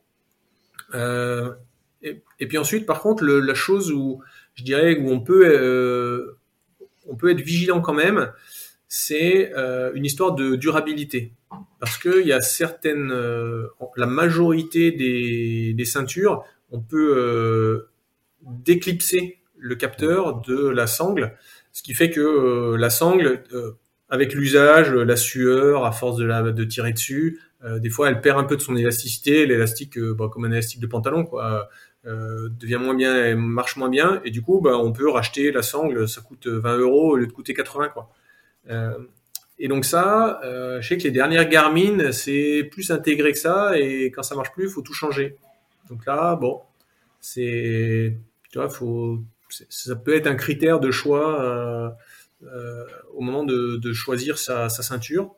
[0.93, 1.53] Euh,
[2.01, 4.21] et, puis ensuite, par contre, la chose où
[4.55, 6.37] je dirais où on peut, euh,
[7.07, 8.31] on peut être vigilant quand même,
[8.87, 9.53] c'est
[9.93, 11.33] une histoire de durabilité
[11.79, 17.89] parce qu'il y a certaines, euh, la majorité des, ceintures, on peut euh,
[18.43, 21.35] déclipser le capteur de la sangle,
[21.73, 23.43] ce qui fait que euh, la sangle,
[24.09, 27.39] avec l'usage, la sueur, à force de tirer dessus,
[27.77, 30.87] des fois elle perd un peu de son élasticité, l'élastique, bah, comme un élastique de
[30.87, 31.69] pantalon, quoi.
[32.05, 36.07] Devient moins bien, marche moins bien, et du coup, bah, on peut racheter la sangle,
[36.07, 38.09] ça coûte 20 euros au lieu de coûter 80, quoi.
[39.63, 43.77] Et donc ça, euh, je sais que les dernières Garmin, c'est plus intégré que ça,
[43.77, 45.35] et quand ça marche plus, il faut tout changer.
[45.87, 46.61] Donc là, bon,
[47.19, 48.17] c'est,
[48.51, 49.19] tu vois, faut,
[49.69, 51.89] ça peut être un critère de choix euh,
[52.43, 55.35] euh, au moment de, choisir sa, ceinture.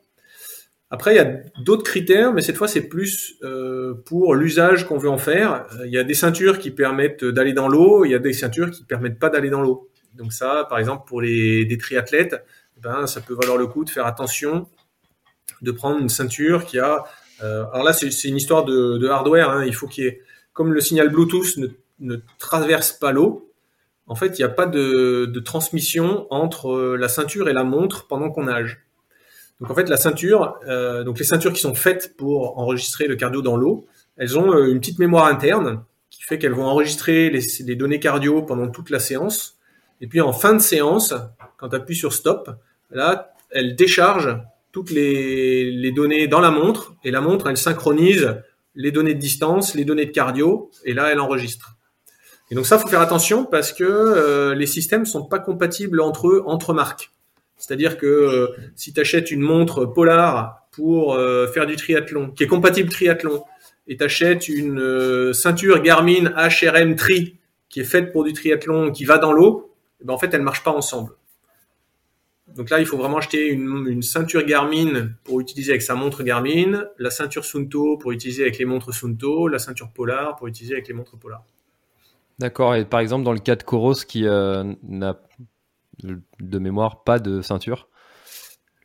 [0.90, 4.98] Après, il y a d'autres critères, mais cette fois, c'est plus euh, pour l'usage qu'on
[4.98, 5.66] veut en faire.
[5.84, 8.70] Il y a des ceintures qui permettent d'aller dans l'eau, il y a des ceintures
[8.70, 9.90] qui permettent pas d'aller dans l'eau.
[10.14, 12.44] Donc ça, par exemple, pour les des triathlètes,
[12.80, 14.68] ben, ça peut valoir le coup de faire attention,
[15.62, 17.04] de prendre une ceinture qui a.
[17.42, 19.50] Euh, alors là, c'est une histoire de, hardware.
[19.50, 19.64] Hein.
[19.64, 20.20] il faut qu'il y ait,
[20.52, 21.56] comme le signal Bluetooth
[21.98, 23.52] ne, traverse pas l'eau,
[24.06, 28.06] en fait, il n'y a pas de, transmission entre euh, la ceinture et la montre
[28.06, 28.83] pendant qu'on nage.
[29.60, 33.16] Donc en fait, la ceinture, euh, donc les ceintures qui sont faites pour enregistrer le
[33.16, 33.86] cardio dans l'eau,
[34.16, 38.42] elles ont une petite mémoire interne qui fait qu'elles vont enregistrer les, les, données cardio
[38.42, 39.58] pendant toute la séance.
[40.00, 41.14] Et puis en fin de séance,
[41.56, 42.50] quand tu appuies sur stop,
[42.90, 44.36] là, elle décharge
[44.74, 48.42] toutes les, données dans la montre et la montre, elle synchronise
[48.74, 51.76] les données de distance, les données de cardio et là, elle enregistre.
[52.50, 56.28] Et donc ça, faut faire attention parce que euh, les systèmes sont pas compatibles entre
[56.28, 57.13] eux, entre marques.
[57.56, 62.44] C'est-à-dire que euh, si tu achètes une montre Polar pour euh, faire du triathlon, qui
[62.44, 63.44] est compatible triathlon,
[63.86, 67.38] et tu achètes une ceinture Garmin HRM Tri
[67.68, 70.42] qui est faite pour du triathlon, qui va dans l'eau, eh ben en fait, elles
[70.42, 71.12] marchent pas ensemble.
[72.54, 76.84] Donc là, il faut vraiment acheter une, ceinture Garmin pour utiliser avec sa montre Garmin,
[76.98, 80.86] la ceinture Sunto pour utiliser avec les montres Sunto, la ceinture Polar pour utiliser avec
[80.86, 81.42] les montres Polar.
[82.38, 82.74] D'accord.
[82.76, 85.18] Et par exemple, dans le cas de Coros qui euh, n'a
[86.02, 87.88] de mémoire pas de ceinture,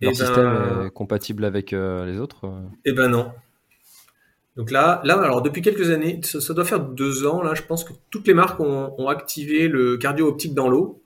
[0.01, 2.49] leur eh ben, système est compatible avec euh, les autres
[2.85, 3.31] Eh ben non.
[4.55, 7.83] Donc là, là, alors depuis quelques années, ça, doit faire deux ans, là, je pense
[7.83, 11.01] que toutes les marques ont, ont activé le cardio optique dans l'eau.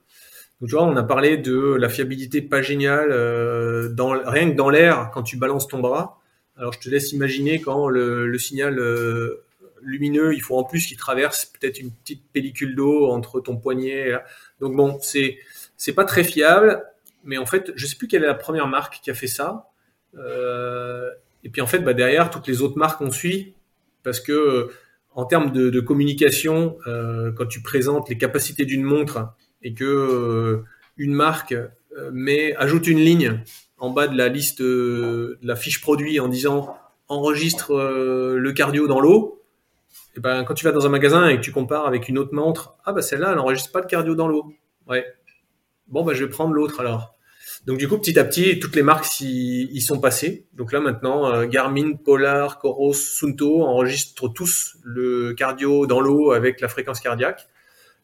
[0.60, 4.56] Donc, tu vois, on a parlé de la fiabilité pas géniale, euh, dans, rien que
[4.56, 6.20] dans l'air, quand tu balances ton bras.
[6.56, 9.44] Alors je te laisse imaginer quand le, le signal euh,
[9.82, 14.12] lumineux, il faut en plus qu'il traverse peut-être une petite pellicule d'eau entre ton poignet.
[14.12, 14.24] Là.
[14.60, 15.38] Donc bon, c'est
[15.84, 16.82] c'est pas très fiable,
[17.26, 19.67] mais en fait, je sais plus quelle est la première marque qui a fait ça.
[20.17, 21.10] Euh,
[21.43, 23.52] et puis en fait, bah, derrière, toutes les autres marques ont suivi
[24.02, 24.72] parce que euh,
[25.12, 30.63] en termes de, communication, euh, quand tu présentes les capacités d'une montre et que
[30.96, 31.54] une marque
[32.13, 33.43] met ajoute une ligne
[33.78, 36.78] en bas de la liste de la fiche produit en disant
[37.10, 39.43] enregistre le cardio dans l'eau,
[40.15, 42.34] et ben quand tu vas dans un magasin et que tu compares avec une autre
[42.34, 44.54] montre, ah bah celle-là elle n'enregistre pas le cardio dans l'eau.
[44.88, 45.06] Ouais.
[45.88, 47.13] Bon bah je vais prendre l'autre alors.
[47.65, 50.48] Donc du coup, petit à petit, toutes les marques y, sont passées.
[50.54, 56.60] Donc là maintenant, euh, Garmin, Polar, Coros, Sunto enregistrent tous le cardio dans l'eau avec
[56.60, 57.48] la fréquence cardiaque.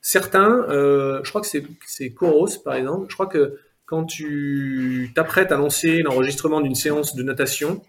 [0.02, 5.52] Certains, euh, je crois que c'est Coros par exemple, je crois que quand tu t'apprêtes
[5.52, 7.82] à lancer l'enregistrement d'une séance de natation,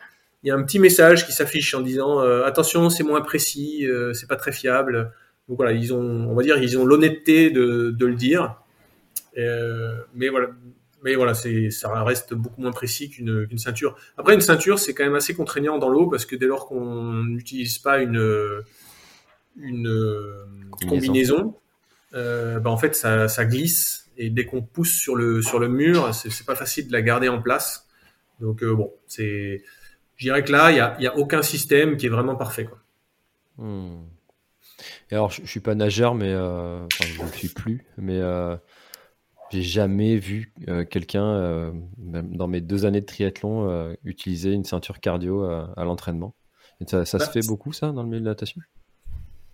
[0.43, 3.87] il y a un petit message qui s'affiche en disant euh, attention, c'est moins précis,
[4.15, 5.13] c'est pas très fiable.
[5.49, 8.60] Donc voilà, ils ont, on va dire, ils ont l'honnêteté de, le dire.
[9.47, 10.49] Euh, mais voilà,
[11.03, 13.97] mais voilà, c'est, ça reste beaucoup moins précis qu'une, qu'une ceinture.
[14.17, 17.25] Après, une ceinture, c'est quand même assez contraignant dans l'eau parce que dès lors qu'on
[17.25, 18.63] n'utilise pas une,
[19.57, 21.55] une combinaison,
[22.15, 25.69] euh, bah en fait, ça, ça, glisse et dès qu'on pousse sur le, sur le
[25.69, 27.87] mur, c'est, c'est pas facile de la garder en place.
[28.41, 29.63] Donc euh, bon, c'est,
[30.17, 32.65] je dirais que là, il n'y a, y a, aucun système qui est vraiment parfait.
[32.65, 32.79] Quoi.
[33.59, 34.03] Hmm.
[35.11, 38.19] Et alors, je, je suis pas nageur, mais euh, enfin, je ne suis plus, mais
[38.19, 38.57] euh,
[39.51, 44.65] j'ai jamais vu euh, quelqu'un, euh, dans mes deux années de triathlon, euh, utiliser une
[44.65, 46.35] ceinture cardio à, à l'entraînement.
[46.87, 48.61] Ça, ça bah, se fait beaucoup, ça, dans le milieu de la natation?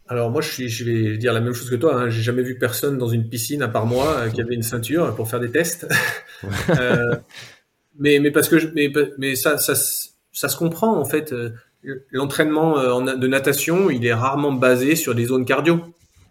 [0.08, 1.96] Alors moi, je, suis, je vais dire la même chose que toi.
[1.96, 2.08] Hein.
[2.08, 5.14] J'ai jamais vu personne dans une piscine à part moi euh, qui avait une ceinture
[5.16, 5.86] pour faire des tests.
[6.70, 7.16] euh,
[7.98, 11.34] mais mais parce que je, mais mais ça ça ça se comprend en fait.
[12.10, 15.80] L'entraînement de natation, il est rarement basé sur des zones cardio.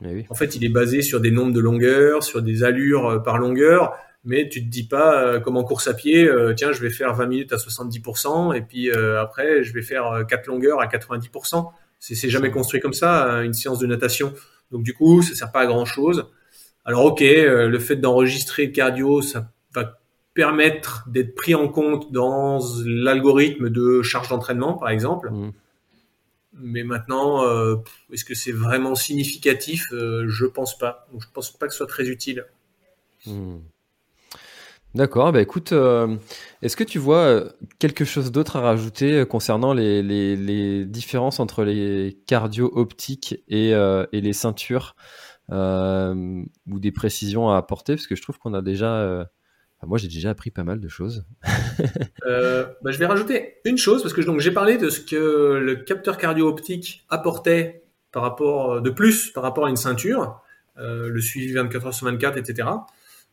[0.01, 0.25] Oui.
[0.29, 3.97] En fait, il est basé sur des nombres de longueurs, sur des allures par longueur,
[4.25, 6.89] mais tu te dis pas euh, comme en course à pied, euh, tiens, je vais
[6.89, 10.87] faire 20 minutes à 70% et puis euh, après je vais faire quatre longueurs à
[10.87, 11.71] 90%.
[11.99, 14.33] C'est jamais construit comme ça une séance de natation.
[14.71, 16.27] Donc du coup, ça sert pas à grand chose.
[16.83, 19.99] Alors ok, le fait d'enregistrer cardio, ça va
[20.35, 25.31] permettre d'être pris en compte dans l'algorithme de charge d'entraînement, par exemple.
[25.31, 25.51] Mmh.
[26.57, 27.75] Mais maintenant, euh,
[28.11, 29.83] est-ce que c'est vraiment significatif?
[29.91, 31.07] Euh, Je pense pas.
[31.11, 32.45] Donc, je pense pas que ce soit très utile.
[33.25, 33.57] Mmh.
[34.95, 36.15] D'accord, bah écoute, euh,
[36.61, 37.43] est-ce que tu vois
[37.79, 44.05] quelque chose d'autre à rajouter concernant les, les, différences entre les cardio optiques et, euh,
[44.13, 44.95] et les ceintures
[45.51, 46.41] euh,
[46.71, 47.95] ou des précisions à apporter?
[47.95, 49.27] Parce que je trouve qu'on a déjà
[49.87, 51.25] moi, j'ai déjà appris pas mal de choses.
[52.25, 55.75] euh, bah, je vais rajouter une chose parce que j'ai parlé de ce que le
[55.75, 60.41] capteur cardio-optique apportait par rapport de plus par rapport à une ceinture,
[60.77, 62.69] euh, le suivi 24 heures sur 24, etc.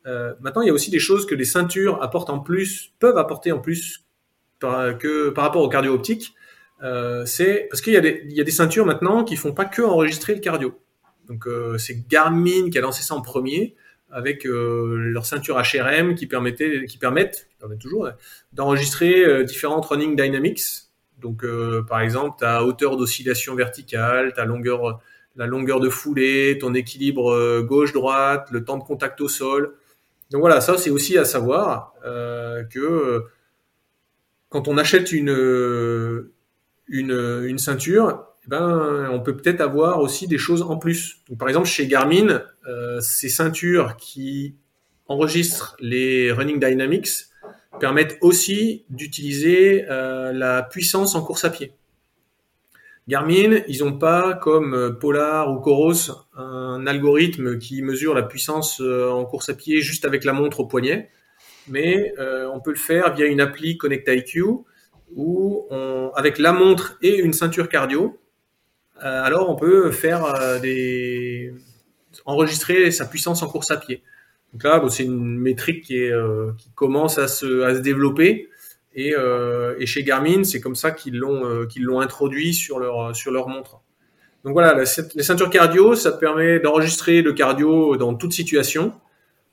[0.07, 3.19] Euh, maintenant, il y a aussi des choses que les ceintures apportent en plus, peuvent
[3.19, 4.05] apporter en plus
[4.59, 6.35] par, que par rapport au cardio-optique.
[6.83, 9.65] Euh, c'est parce qu'il y, a des, y a des ceintures maintenant qui font pas
[9.65, 10.81] que enregistrer le cardio.
[11.29, 13.77] Donc euh, c'est Garmin qui a lancé ça en premier
[14.13, 18.09] avec euh, leur ceinture HRM qui permettait, qui permettent, qui permettent toujours
[18.53, 20.61] d'enregistrer euh, différentes running dynamics.
[21.21, 25.01] Donc, euh, par exemple, ta hauteur d'oscillation verticale, ta longueur,
[25.37, 29.75] la longueur de foulée, ton équilibre gauche-droite, le temps de contact au sol.
[30.31, 33.25] Donc voilà, ça c'est aussi à savoir euh, que
[34.49, 35.31] quand on achète une,
[36.89, 41.19] une, une ceinture, eh ben, on peut peut-être avoir aussi des choses en plus.
[41.39, 44.57] Par exemple, chez Garmin, euh, ces ceintures qui
[45.07, 47.27] enregistrent les running dynamics
[47.79, 51.73] permettent aussi d'utiliser euh, la puissance en course à pied.
[53.07, 59.09] Garmin, ils n'ont pas comme Polar ou Coros un algorithme qui mesure la puissance euh,
[59.11, 61.11] en course à pied juste avec la montre au poignet,
[61.69, 64.43] mais euh, on peut le faire via une appli Connect IQ
[65.15, 65.69] où
[66.15, 68.22] avec la montre et une ceinture cardio, euh,
[69.09, 71.55] alors on peut faire euh, des
[72.27, 74.03] enregistrer sa puissance en course à pied.
[74.53, 78.49] Donc là, bon, c'est une métrique qui, euh, commence à se, développer.
[78.95, 83.17] Et, euh, chez Garmin, c'est comme ça qu'ils l'ont euh, qu'ils l'ont introduit sur leur
[83.17, 83.81] sur montre.
[84.45, 88.93] Donc voilà, les ceintures cardio, ça permet d'enregistrer le cardio dans toute situation.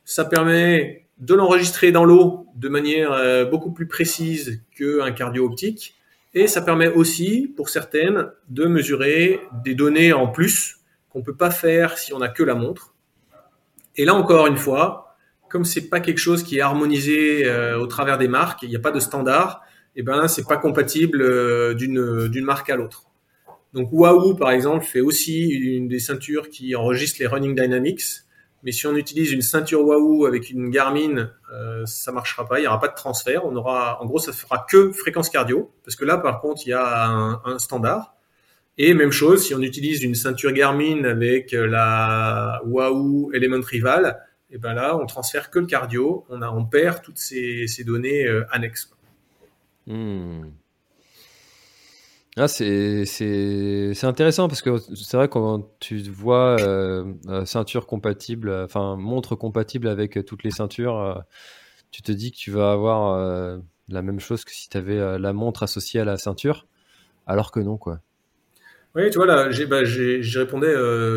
[0.03, 5.95] Ça permet de l'enregistrer dans l'eau de manière euh, beaucoup plus précise qu'un cardio optique.
[6.33, 11.49] Et ça permet aussi, pour certaines, de mesurer des données en plus qu'on peut pas
[11.49, 12.93] faire si on a que la montre.
[13.95, 15.15] Et là encore une fois,
[15.49, 18.75] comme c'est pas quelque chose qui est harmonisé euh, au travers des marques, il n'y
[18.75, 19.61] a pas de standard,
[19.95, 23.05] et eh ben c'est pas compatible euh, d'une d'une marque à l'autre.
[23.73, 28.03] Donc Wahoo par exemple fait aussi une des ceintures qui enregistre les running dynamics,
[28.63, 32.63] mais si on utilise une ceinture Wahoo avec une Garmin, euh, ça marchera pas, il
[32.63, 35.95] y aura pas de transfert, on aura en gros ça fera que fréquence cardio parce
[35.95, 38.15] que là par contre il y a un, un standard.
[38.81, 44.17] Et même chose, si on utilise une ceinture Garmin avec la Wahoo Element Rival,
[44.51, 47.83] et ben là, on transfère que le cardio, on, a, on perd toutes ces, ces
[47.83, 48.89] données euh, annexes.
[49.85, 50.45] Hmm.
[52.37, 53.03] Ah, c'est
[54.03, 59.87] intéressant parce que c'est vrai quand tu vois euh, euh, ceinture compatible, enfin montre compatible
[59.87, 61.23] avec toutes les ceintures,
[61.91, 65.33] tu te dis que tu vas avoir la même chose que si tu avais la
[65.33, 66.67] montre associée à la ceinture,
[67.27, 67.99] alors que non, quoi.
[68.95, 70.67] Oui, tu vois, là, j'ai bah, répondu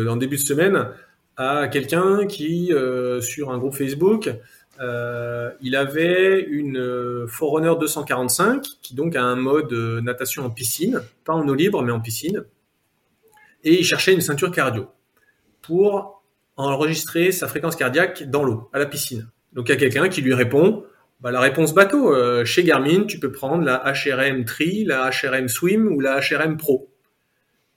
[0.07, 0.87] en début de semaine
[1.37, 4.29] à quelqu'un qui, euh, sur un groupe Facebook,
[4.79, 9.71] euh, il avait une euh, Forerunner 245 qui donc a un mode
[10.03, 12.43] natation en piscine, pas en eau libre mais en piscine,
[13.63, 14.87] et il cherchait une ceinture cardio
[15.61, 16.23] pour
[16.57, 19.29] enregistrer sa fréquence cardiaque dans l'eau, à la piscine.
[19.53, 20.83] Donc il y a quelqu'un qui lui répond,
[21.21, 25.87] bah, la réponse bateau, chez Garmin, tu peux prendre la HRM Tri, la HRM Swim
[25.87, 26.89] ou la HRM Pro.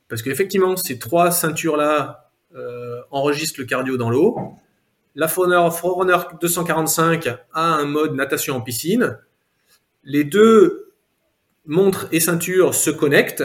[0.09, 4.37] Parce qu'effectivement, ces trois ceintures-là euh, enregistre le cardio dans l'eau.
[5.17, 9.19] La Forerunner 245 a un mode natation en piscine.
[10.05, 10.93] Les deux
[11.65, 13.45] montres et ceintures se connectent,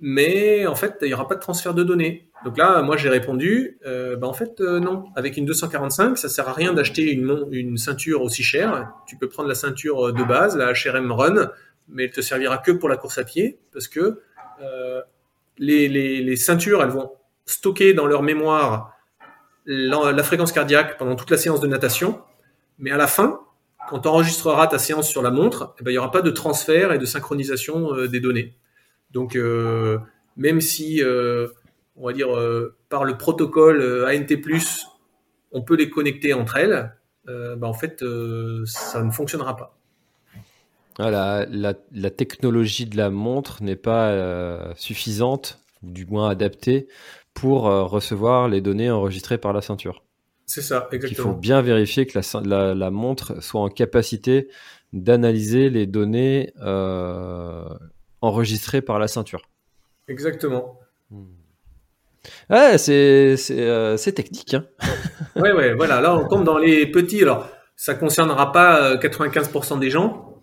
[0.00, 2.28] mais en fait, il n'y aura pas de transfert de données.
[2.44, 5.06] Donc là, moi, j'ai répondu, euh, bah, en fait, euh, non.
[5.16, 8.92] Avec une 245, ça sert à rien d'acheter une, ceinture aussi chère.
[9.06, 11.50] Tu peux prendre la ceinture de base, la HRM Run,
[11.88, 14.20] mais elle te servira que pour la course à pied, parce que
[15.56, 17.12] les, les ceintures, elles vont
[17.46, 18.97] stocker dans leur mémoire
[19.68, 22.20] la, fréquence cardiaque pendant toute la séance de natation,
[22.78, 23.40] mais à la fin,
[23.88, 26.30] quand tu enregistreras ta séance sur la montre, eh ben, il n'y aura pas de
[26.30, 28.54] transfert et de synchronisation euh, des données.
[29.10, 29.98] Donc, euh,
[30.36, 31.48] même si, euh,
[31.96, 32.28] on va dire,
[32.88, 34.40] par le protocole ANT+,
[35.52, 36.94] on peut les connecter entre elles,
[37.26, 38.04] ben, en fait,
[38.64, 39.76] ça ne fonctionnera pas.
[40.98, 46.88] Ah, la, la, technologie de la montre n'est pas suffisante, ou du moins adaptée,
[47.40, 50.02] pour euh, recevoir les données enregistrées par la ceinture.
[50.46, 51.30] C'est ça, exactement.
[51.30, 54.48] Il faut bien vérifier que la, la, montre soit en capacité
[54.92, 57.64] d'analyser les données euh,
[58.22, 59.42] enregistrées par la ceinture.
[60.08, 60.80] Exactement.
[61.10, 61.26] Hmm.
[62.50, 64.54] Ouais, c'est euh, technique.
[64.54, 64.64] Hein
[65.36, 66.00] ouais, ouais, voilà.
[66.00, 67.22] Là, on tombe dans les petits.
[67.22, 67.46] Alors,
[67.76, 70.34] ça concernera pas 95% des gens,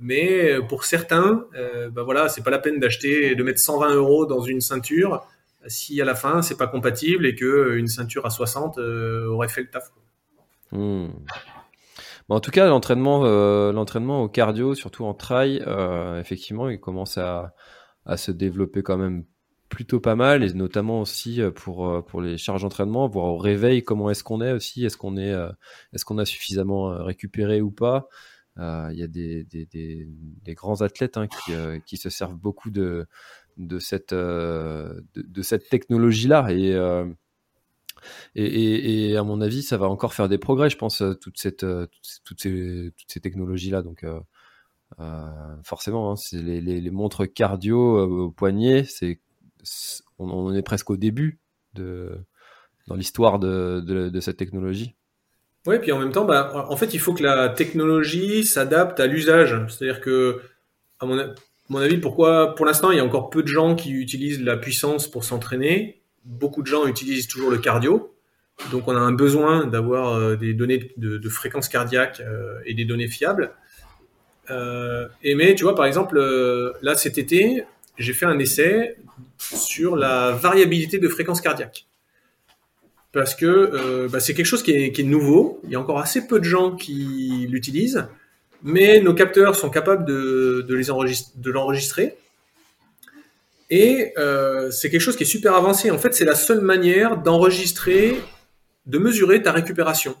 [0.00, 4.42] mais pour certains, ben voilà, c'est pas la peine d'acheter, de mettre 120 euros dans
[4.42, 5.26] une ceinture
[5.66, 9.26] si à la fin c'est pas compatible et que euh, une ceinture à 60 euh,
[9.26, 9.90] aurait fait le taf.
[10.70, 11.08] Hmm.
[12.28, 15.64] en tout cas, l'entraînement, euh, l'entraînement au cardio, surtout en trail,
[16.20, 17.54] effectivement, il commence à,
[18.16, 19.24] se développer quand même
[19.68, 24.24] plutôt pas mal, et notamment aussi pour les charges d'entraînement, voir au réveil comment est-ce
[24.24, 25.34] qu'on est aussi, est-ce qu'on est,
[25.92, 28.08] est-ce qu'on a suffisamment récupéré ou pas?
[28.58, 29.46] Il y a des,
[30.48, 31.28] grands athlètes hein,
[31.86, 33.06] qui se servent beaucoup de
[33.58, 36.48] de cette, euh, de, cette technologie-là.
[36.50, 37.06] Euh,
[38.34, 41.38] et, et, à mon avis, ça va encore faire des progrès, je pense, euh, toute
[41.38, 41.66] cette,
[42.24, 43.82] toutes ces, toutes ces technologies-là.
[43.82, 44.06] Donc,
[45.64, 49.20] forcément, hein, c'est les, montres cardio au poignet, c'est,
[50.18, 51.40] on, est presque au début
[51.74, 52.16] de,
[52.86, 54.94] dans l'histoire de, de, cette technologie.
[55.66, 59.06] Oui, puis en même temps, bah, en fait, il faut que la technologie s'adapte à
[59.06, 59.56] l'usage.
[59.68, 60.40] C'est-à-dire que,
[61.00, 61.34] à mon,
[61.68, 64.56] mon avis, pourquoi pour l'instant il y a encore peu de gens qui utilisent la
[64.56, 66.00] puissance pour s'entraîner.
[66.24, 68.14] Beaucoup de gens utilisent toujours le cardio.
[68.72, 72.84] Donc on a un besoin d'avoir euh, des données de, fréquence cardiaque euh, et des
[72.84, 73.52] données fiables.
[74.50, 76.18] Euh, et mais tu vois par exemple
[76.80, 77.64] là cet été
[77.98, 78.96] j'ai fait un essai
[79.36, 81.86] sur la variabilité de fréquence cardiaque
[83.12, 85.60] parce que bah, c'est quelque chose qui est, qui est, nouveau.
[85.64, 88.06] Il y a encore assez peu de gens qui l'utilisent
[88.62, 92.16] mais nos capteurs sont capables de, l'enregistrer.
[93.70, 95.90] Et euh, c'est quelque chose qui est super avancé.
[95.90, 98.18] En fait, c'est la seule manière d'enregistrer,
[98.86, 100.16] de mesurer ta récupération.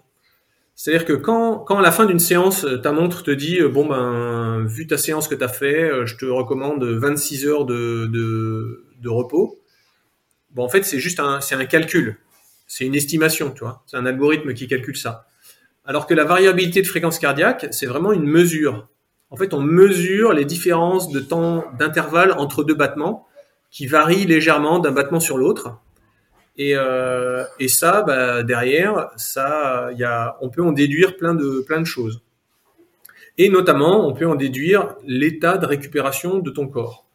[0.74, 4.86] C'est-à-dire que quand, à la fin d'une séance, ta montre te dit bon ben vu
[4.86, 9.58] ta séance que tu as fait, je te recommande 26 heures de repos.
[10.52, 12.16] Bon en fait c'est juste un c'est un calcul,
[12.68, 13.82] c'est une estimation, tu vois.
[13.86, 15.26] C'est un algorithme qui calcule ça.
[15.88, 18.88] Alors que la variabilité de fréquence cardiaque, c'est vraiment une mesure.
[19.30, 23.26] En fait, on mesure les différences de temps d'intervalle entre deux battements
[23.70, 25.78] qui varient légèrement d'un battement sur l'autre.
[26.58, 29.90] Et, euh, ça, bah, derrière, ça,
[30.42, 32.20] on peut en déduire plein de, choses.
[33.38, 37.06] Et notamment, on peut en déduire l'état de récupération de ton corps.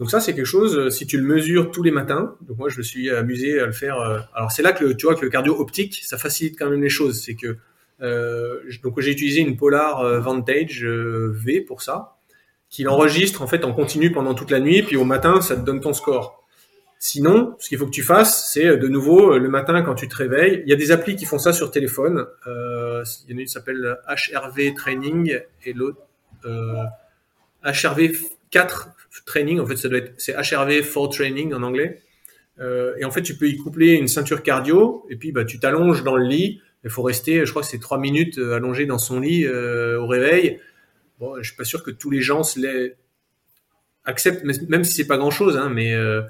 [0.00, 2.78] Donc ça, c'est quelque chose, euh, si tu le mesures tous les matins, moi je
[2.78, 3.98] me suis amusé à le faire.
[3.98, 6.80] euh, alors c'est là que tu vois que le cardio optique, ça facilite quand même
[6.80, 7.20] les choses.
[7.20, 7.56] C'est que
[8.00, 12.16] donc j'ai utilisé une Polar euh, Vantage euh, V pour ça,
[12.68, 15.64] qui l'enregistre en fait en continu pendant toute la nuit, puis au matin ça te
[15.64, 16.38] donne ton score.
[17.00, 19.94] Sinon, ce qu'il faut que tu fasses, c'est euh, de nouveau euh, le matin quand
[19.94, 20.62] tu te réveilles.
[20.66, 22.26] Il y a des applis qui font ça sur téléphone.
[22.48, 26.00] Euh, il y en a une qui s'appelle HRV Training et l'autre
[26.44, 26.82] euh,
[27.64, 28.16] HRV
[28.50, 28.88] 4
[29.26, 29.60] Training.
[29.60, 32.02] En fait, ça doit être c'est HRV 4 Training en anglais.
[32.58, 35.60] Euh, et en fait, tu peux y coupler une ceinture cardio et puis bah tu
[35.60, 36.60] t'allonges dans le lit.
[36.84, 40.00] Il faut rester, je crois que c'est trois minutes euh, allongé dans son lit euh,
[40.00, 40.60] au réveil.
[41.18, 42.42] Bon, je suis pas sûr que tous les gens
[44.04, 46.22] acceptent, même si c'est pas grand chose, hein, mais euh,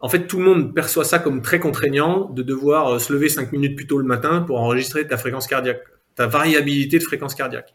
[0.00, 3.52] en fait tout le monde perçoit ça comme très contraignant de devoir se lever cinq
[3.52, 5.82] minutes plus tôt le matin pour enregistrer ta fréquence cardiaque,
[6.16, 7.74] ta variabilité de fréquence cardiaque.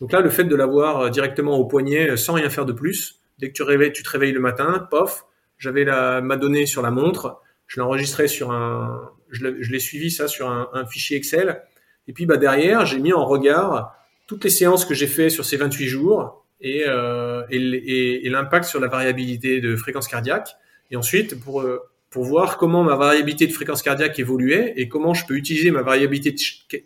[0.00, 3.48] Donc là, le fait de l'avoir directement au poignet sans rien faire de plus, dès
[3.48, 5.24] que tu, réveilles, tu te réveilles le matin, pof,
[5.56, 10.28] j'avais ma donnée sur la montre, je l'ai enregistré sur un, je l'ai suivi ça
[10.28, 11.62] sur un, fichier Excel,
[12.08, 13.94] et puis bah derrière, j'ai mis en regard
[14.26, 18.80] toutes les séances que j'ai fait sur ces 28 jours et, euh, et, l'impact sur
[18.80, 20.56] la variabilité de fréquence cardiaque.
[20.90, 21.80] Et ensuite, pour, euh,
[22.10, 25.82] pour voir comment ma variabilité de fréquence cardiaque évoluait et comment je peux utiliser ma
[25.82, 26.34] variabilité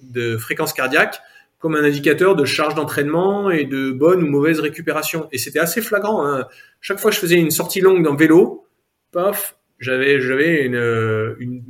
[0.02, 1.20] de, fréquence cardiaque
[1.58, 5.28] comme un indicateur de charge d'entraînement et de bonne ou mauvaise récupération.
[5.32, 6.24] Et c'était assez flagrant.
[6.24, 6.46] Hein.
[6.80, 8.66] Chaque fois que je faisais une sortie longue dans le vélo,
[9.10, 11.62] paf, j'avais une, euh, une,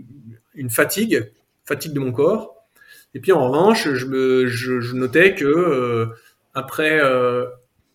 [0.59, 1.31] une fatigue,
[1.65, 2.57] fatigue de mon corps.
[3.15, 6.07] Et puis en revanche, je, notais que euh,
[6.55, 7.47] après, euh,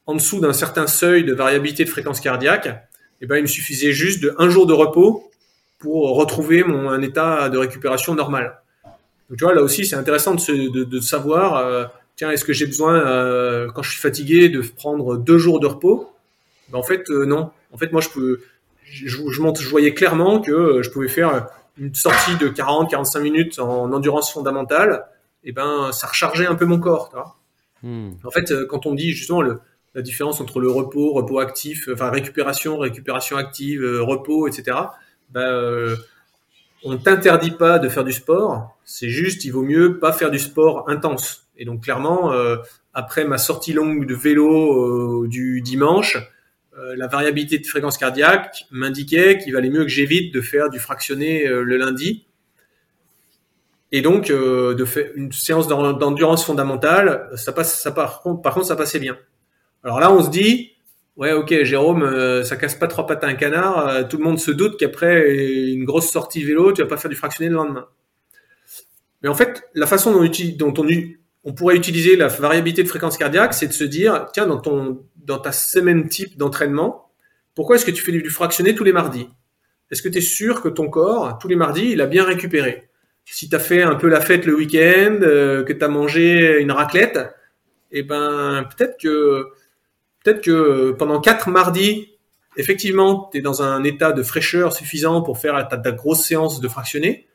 [0.08, 2.70] en dessous d'un certain seuil de variabilité de fréquence cardiaque,
[3.22, 5.30] eh ben, il me suffisait juste de un jour de repos
[5.78, 8.60] pour retrouver mon état de récupération normal.
[9.30, 11.86] Donc tu vois, là aussi, c'est intéressant de, savoir, euh,
[12.16, 16.10] tiens, est-ce que j'ai besoin, quand je suis fatigué, de prendre deux jours de repos?
[16.70, 17.52] Ben, En fait, non.
[17.72, 18.40] En fait, moi, je, peux,
[18.86, 25.06] je, voyais clairement que je pouvais faire une sortie de 40-45 minutes en endurance fondamentale,
[25.44, 27.38] et ben, ça rechargeait un peu mon corps.
[27.82, 28.12] Hmm.
[28.24, 29.60] en fait, euh, quand on dit justement le,
[29.94, 34.78] la différence entre le repos, repos actif, enfin récupération, récupération active, euh, repos, etc.
[35.32, 35.96] Ben, euh,
[36.84, 38.78] on t'interdit pas de faire du sport.
[38.84, 41.48] C'est juste, il vaut mieux pas faire du sport intense.
[41.58, 42.58] Et donc clairement, euh,
[42.94, 46.18] après ma sortie longue de vélo euh, du dimanche,
[46.78, 50.80] euh, la variabilité de fréquence cardiaque m'indiquait qu'il valait mieux que j'évite de faire du
[50.80, 52.26] fractionné euh, le lundi.
[53.92, 58.76] Et donc, euh, de faire une séance d'en- d'endurance fondamentale, ça passe, par contre, ça
[58.76, 59.18] passait bien.
[59.84, 60.72] Alors là, on se dit,
[61.16, 64.08] ouais, ok, Jérôme, ça casse pas trois pattes à un canard.
[64.08, 67.16] tout le monde se doute qu'après une grosse sortie vélo, tu vas pas faire du
[67.16, 67.88] fractionné le lendemain.
[69.22, 70.88] Mais en fait, la façon dont, dont on,
[71.44, 75.04] on pourrait utiliser la variabilité de fréquence cardiaque, c'est de se dire, tiens, dans ton,
[75.18, 77.12] dans ta semaine type d'entraînement,
[77.56, 79.28] pourquoi est-ce que tu fais du fractionné tous les mardis?
[79.92, 82.90] Est-ce que tu es sûr que ton corps, tous les mardis, il a bien récupéré?
[83.26, 86.60] Si tu as fait un peu la fête le week-end, euh, que tu as mangé
[86.60, 87.20] une raclette,
[87.92, 89.48] eh ben peut-être que
[90.24, 92.18] peut-être que pendant quatre mardis,
[92.58, 96.60] effectivement, tu es dans un état de fraîcheur suffisant pour faire ta, ta grosse séance
[96.60, 97.28] de fractionné,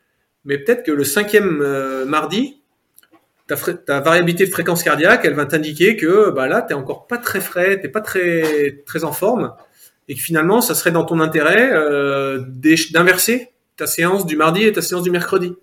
[0.45, 2.58] mais peut-être que le cinquième euh, mardi,
[3.49, 7.41] ta, variabilité de fréquence cardiaque, elle va t'indiquer que bah là, tu encore pas très
[7.41, 9.55] frais, t'es pas très très en forme,
[10.09, 12.45] et que finalement, ça serait dans ton intérêt euh,
[12.93, 15.55] d'inverser ta séance du mardi et ta séance du mercredi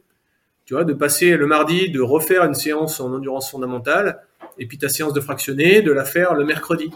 [0.66, 4.22] tu vois, de passer le mardi, de refaire une séance en endurance fondamentale,
[4.58, 6.90] et puis ta séance de fractionné, de la faire le mercredi.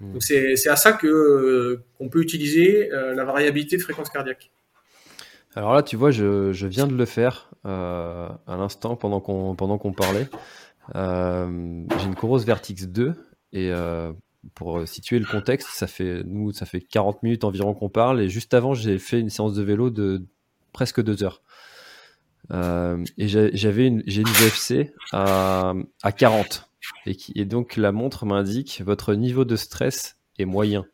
[0.00, 0.12] Mmh.
[0.12, 4.50] Donc c'est c'est à ça que qu'on peut utiliser euh, la variabilité de fréquence cardiaque.
[5.54, 10.28] Alors là, tu vois, je, viens de le faire euh, à l'instant pendant qu'on parlait.
[10.96, 13.14] Euh, J'ai une Coros Vertix 2
[13.52, 14.12] et euh,
[14.54, 18.28] pour situer le contexte, ça fait nous ça fait 40 minutes environ qu'on parle et
[18.28, 20.22] juste avant j'ai fait une séance de vélo de
[20.72, 21.40] presque deux heures.
[22.52, 26.68] Et j'ai- j'avais une j'ai une VFC à, à 40
[27.06, 30.84] et, donc la montre m'indique votre niveau de stress est moyen.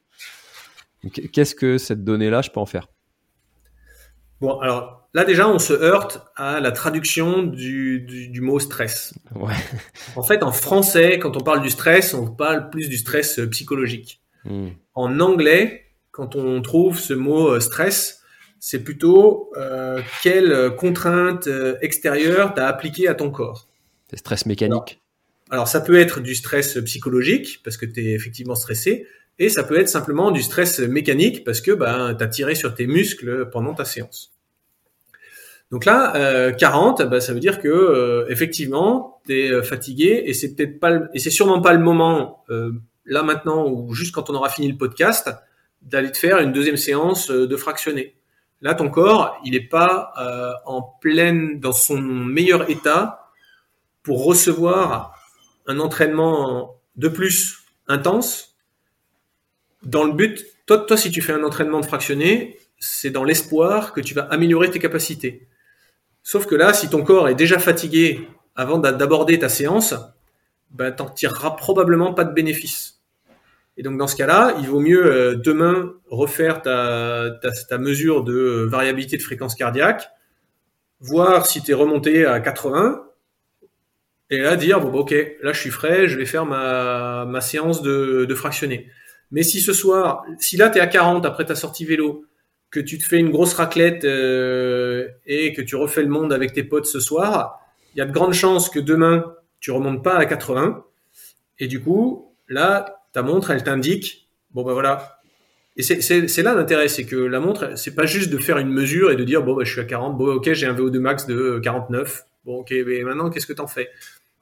[1.32, 2.86] Qu'est-ce que cette donnée-là je peux en faire?
[4.40, 9.14] Bon, alors là déjà, on se heurte à la traduction du, du, du mot stress.
[9.34, 9.54] Ouais.
[10.16, 13.48] En fait, en français, quand on parle du stress, on parle plus du stress euh,
[13.50, 14.20] psychologique.
[14.44, 14.68] Hmm.
[14.94, 18.22] En anglais, quand on trouve ce mot euh, stress,
[18.58, 23.68] c'est plutôt euh, quelle contrainte euh, extérieure t'as appliqué à ton corps.
[24.10, 25.00] C'est stress mécanique.
[25.50, 29.06] Alors ça peut être du stress psychologique parce que tu es effectivement stressé
[29.38, 32.74] et ça peut être simplement du stress mécanique parce que ben tu as tiré sur
[32.74, 34.32] tes muscles pendant ta séance.
[35.70, 40.34] Donc là, euh, 40, bah, ça veut dire que euh, effectivement, tu es fatigué et
[40.34, 42.72] c'est peut-être pas le- et c'est sûrement pas le moment euh,
[43.04, 45.30] là maintenant ou juste quand on aura fini le podcast
[45.82, 48.16] d'aller te faire une deuxième séance euh, de fractionné.
[48.62, 53.30] Là, ton corps, il n'est pas euh, en pleine dans son meilleur état
[54.02, 55.14] pour recevoir
[55.66, 58.49] un entraînement de plus intense
[59.82, 60.44] dans le but.
[60.66, 64.22] Toi, toi, si tu fais un entraînement de fractionné, c'est dans l'espoir que tu vas
[64.22, 65.48] améliorer tes capacités.
[66.22, 69.94] Sauf que là, si ton corps est déjà fatigué avant d'a- d'aborder ta séance,
[70.70, 73.00] ben, t'en tireras probablement pas de bénéfice.
[73.76, 78.24] Et donc, dans ce cas-là, il vaut mieux euh, demain refaire ta, ta, ta mesure
[78.24, 80.08] de euh, variabilité de fréquence cardiaque,
[81.00, 83.04] voir si tu es remonté à 80,
[84.30, 87.40] et là dire, bon, bah, ok, là, je suis frais, je vais faire ma, ma
[87.40, 88.88] séance de, de fractionné.
[89.30, 92.24] Mais si ce soir, si là, tu es à 40 après ta sortie vélo,
[92.70, 96.52] que tu te fais une grosse raclette euh, et que tu refais le monde avec
[96.52, 97.60] tes potes ce soir,
[97.94, 100.84] il y a de grandes chances que demain, tu remontes pas à 80.
[101.58, 105.20] Et du coup, là, ta montre, elle t'indique, bon ben voilà.
[105.76, 109.10] Et c'est- là l'intérêt, c'est que la montre, c'est pas juste de faire une mesure
[109.10, 111.26] et de dire, bon, ben, je suis à 40, bon, ok, j'ai un VO2 max
[111.26, 112.24] de 49.
[112.44, 113.88] Bon, ok, mais maintenant, qu'est-ce que t'en fais?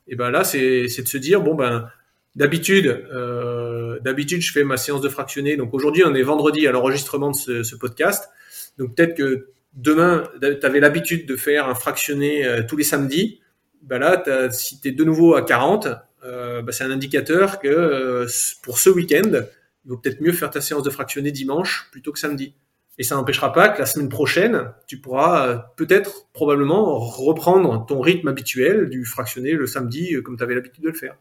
[0.09, 1.91] Et ben là, c'est de se dire, bon, ben,
[2.39, 5.57] d'habitude, euh, d'habitude, je fais ma séance de fractionné.
[5.57, 8.31] Donc aujourd'hui, on est vendredi à l'enregistrement de ce, podcast.
[8.79, 13.41] Donc peut-être que demain, tu avais l'habitude de faire un fractionné euh, tous les samedis.
[13.83, 15.89] Ben là, si tu es de nouveau à 40,
[16.25, 18.27] euh, ben c'est un indicateur que
[18.63, 19.43] pour ce week-end,
[19.85, 22.55] il vaut peut-être mieux faire ta séance de fractionné dimanche plutôt que samedi.
[22.99, 28.29] Et ça n'empêchera pas que la semaine prochaine, tu pourras peut-être, probablement, reprendre ton rythme
[28.29, 31.17] habituel du fractionné le samedi comme tu avais l'habitude de le faire.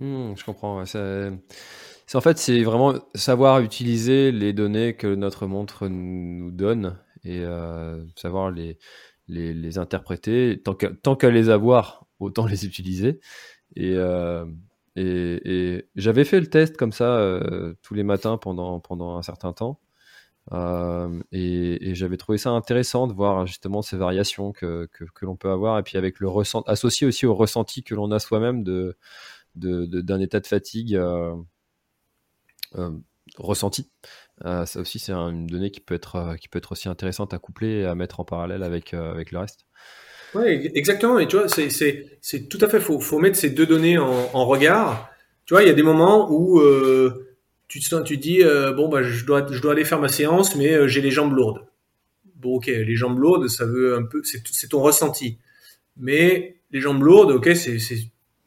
[0.00, 0.84] Hmm, je comprends.
[2.14, 8.04] en fait, c'est vraiment savoir utiliser les données que notre montre nous donne et euh,
[8.16, 8.78] savoir les,
[9.28, 10.62] les, les interpréter.
[10.62, 10.74] Tant
[11.16, 13.20] qu'à les avoir, autant les utiliser.
[13.76, 14.46] Et, euh,
[14.96, 19.22] et, et j'avais fait le test comme ça euh, tous les matins pendant, pendant un
[19.22, 19.80] certain temps.
[21.32, 25.36] Et, et j'avais trouvé ça intéressant de voir justement ces variations que, que, que l'on
[25.36, 28.62] peut avoir et puis avec le ressenti associé aussi au ressenti que l'on a soi-même
[28.64, 28.96] de-
[29.56, 31.34] d'un état de fatigue euh,
[32.76, 32.90] euh,
[33.36, 33.90] ressenti.
[34.44, 37.34] Euh, ça aussi, c'est un- une donnée qui peut, être, qui peut être aussi intéressante
[37.34, 39.66] à coupler et à mettre en parallèle avec, avec le reste.
[40.34, 41.18] Ouais, exactement.
[41.18, 43.00] Et tu vois, c'est, tout à fait faux.
[43.00, 45.10] Faut mettre ces deux données en, en regard.
[45.46, 46.60] Tu vois, il y a des moments où
[47.68, 48.42] tu te tu dis,
[48.76, 51.66] bon, bah, je dois, je dois aller faire ma séance, mais j'ai les jambes lourdes.
[52.36, 55.38] Bon, ok, les jambes lourdes, ça veut un peu, c'est ton ressenti.
[55.96, 57.78] Mais les jambes lourdes, ok, c'est,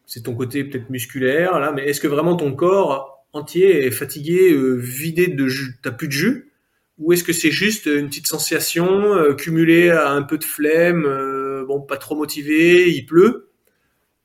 [0.10, 4.51] c'est, ton côté peut-être musculaire, là, mais est-ce que vraiment ton corps entier est fatigué,
[4.51, 6.51] euh, vidé de jus, t'as plus de jus?
[6.97, 11.05] Ou est-ce que c'est juste une petite sensation euh, cumulée à un peu de flemme,
[11.05, 13.51] euh, bon, pas trop motivé, il pleut?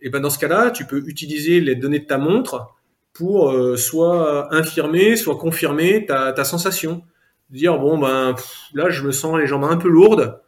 [0.01, 2.75] Et ben dans ce cas-là, tu peux utiliser les données de ta montre
[3.13, 7.05] pour soit infirmer, soit confirmer ta, sensation.
[7.49, 8.35] Dire bon ben
[8.75, 10.43] là je me sens les jambes un peu lourdes.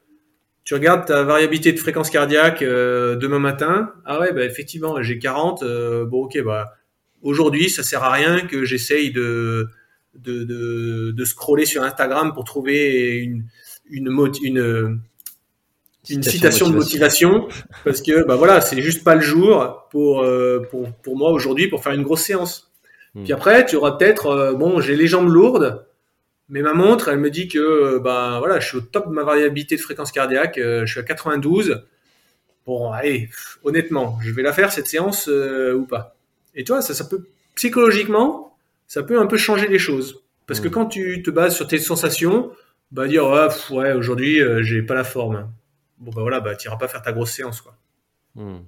[0.66, 3.92] Tu regardes ta variabilité de fréquence cardiaque euh, demain matin.
[4.04, 5.62] Ah ouais, bah effectivement, j'ai 40.
[5.62, 6.74] euh, bon, ok, bah
[7.22, 9.68] aujourd'hui, ça sert à rien que j'essaye de,
[10.16, 13.44] de, de, de scroller sur Instagram pour trouver une,
[13.88, 14.08] une,
[14.42, 15.00] une,
[16.10, 17.46] une citation de motivation
[17.84, 21.68] parce que bah voilà, c'est juste pas le jour pour, euh, pour, pour moi aujourd'hui
[21.68, 22.72] pour faire une grosse séance.
[23.14, 23.22] Hmm.
[23.22, 25.86] Puis après, tu auras peut-être euh, bon, j'ai les jambes lourdes,
[26.48, 29.12] mais ma montre, elle me dit que euh, bah voilà, je suis au top de
[29.12, 31.82] ma variabilité de fréquence cardiaque, euh, je suis à 92.
[32.66, 33.30] Bon, allez,
[33.62, 36.16] honnêtement, je vais la faire cette séance euh, ou pas.
[36.54, 40.22] Et toi, ça, ça peut psychologiquement, ça peut un peu changer les choses.
[40.46, 40.70] Parce que Mm.
[40.72, 42.52] quand tu te bases sur tes sensations,
[42.92, 45.50] bah dire pff, ouais aujourd'hui euh, j'ai pas la forme.
[45.98, 47.76] Bon bah voilà, bah t'iras pas faire ta grosse séance quoi.
[48.36, 48.58] Hmm.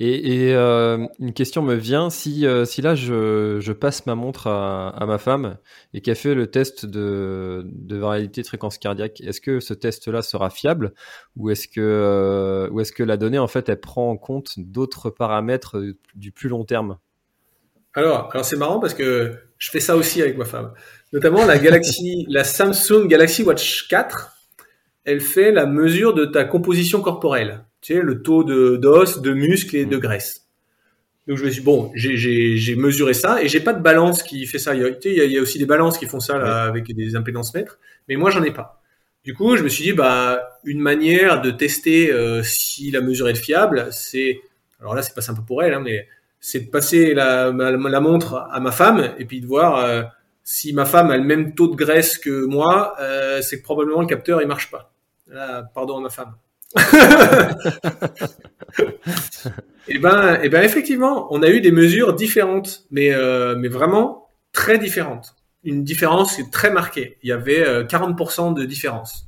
[0.00, 4.48] Et, euh, une question me vient, si, euh, si là je, je passe ma montre
[4.48, 5.56] à, ma femme
[5.92, 10.22] et qu'elle fait le test de, de variabilité de fréquence cardiaque, est-ce que ce test-là
[10.22, 10.94] sera fiable
[11.36, 15.10] ou est-ce que, euh, est-ce que la donnée en fait elle prend en compte d'autres
[15.10, 15.80] paramètres
[16.16, 16.98] du plus long terme?
[17.94, 20.72] Alors, alors c'est marrant parce que je fais ça aussi avec ma femme.
[21.12, 24.32] Notamment la Galaxy, la Samsung Galaxy Watch 4,
[25.04, 27.64] elle fait la mesure de ta composition corporelle.
[27.84, 30.46] Tu sais, le taux de d'os, de muscles et de graisse.
[31.26, 34.46] Donc je me suis dit, bon, j'ai- mesuré ça et j'ai pas de balance qui
[34.46, 34.74] fait ça.
[34.74, 36.06] Il y a, tu sais, il y a- il y a aussi des balances qui
[36.06, 37.78] font ça là, avec des impédances mètres,
[38.08, 38.82] mais moi j'en ai pas.
[39.24, 43.28] Du coup, je me suis dit, bah, une manière de tester euh, si la mesure
[43.28, 44.40] est fiable, c'est,
[44.80, 46.08] alors là, c'est pas simple pour elle, hein, mais
[46.40, 50.02] c'est de passer la, ma- la montre à ma femme et puis de voir euh,
[50.42, 54.02] si ma femme a le même taux de graisse que moi, euh, c'est que probablement
[54.02, 54.92] le capteur il marche pas.
[55.74, 56.34] pardon à ma femme.
[56.76, 56.80] Et
[59.88, 63.68] eh ben, et eh ben effectivement, on a eu des mesures différentes, mais euh, mais
[63.68, 65.36] vraiment très différentes.
[65.62, 67.16] Une différence très marquée.
[67.22, 69.26] Il y avait 40% euh, de différence.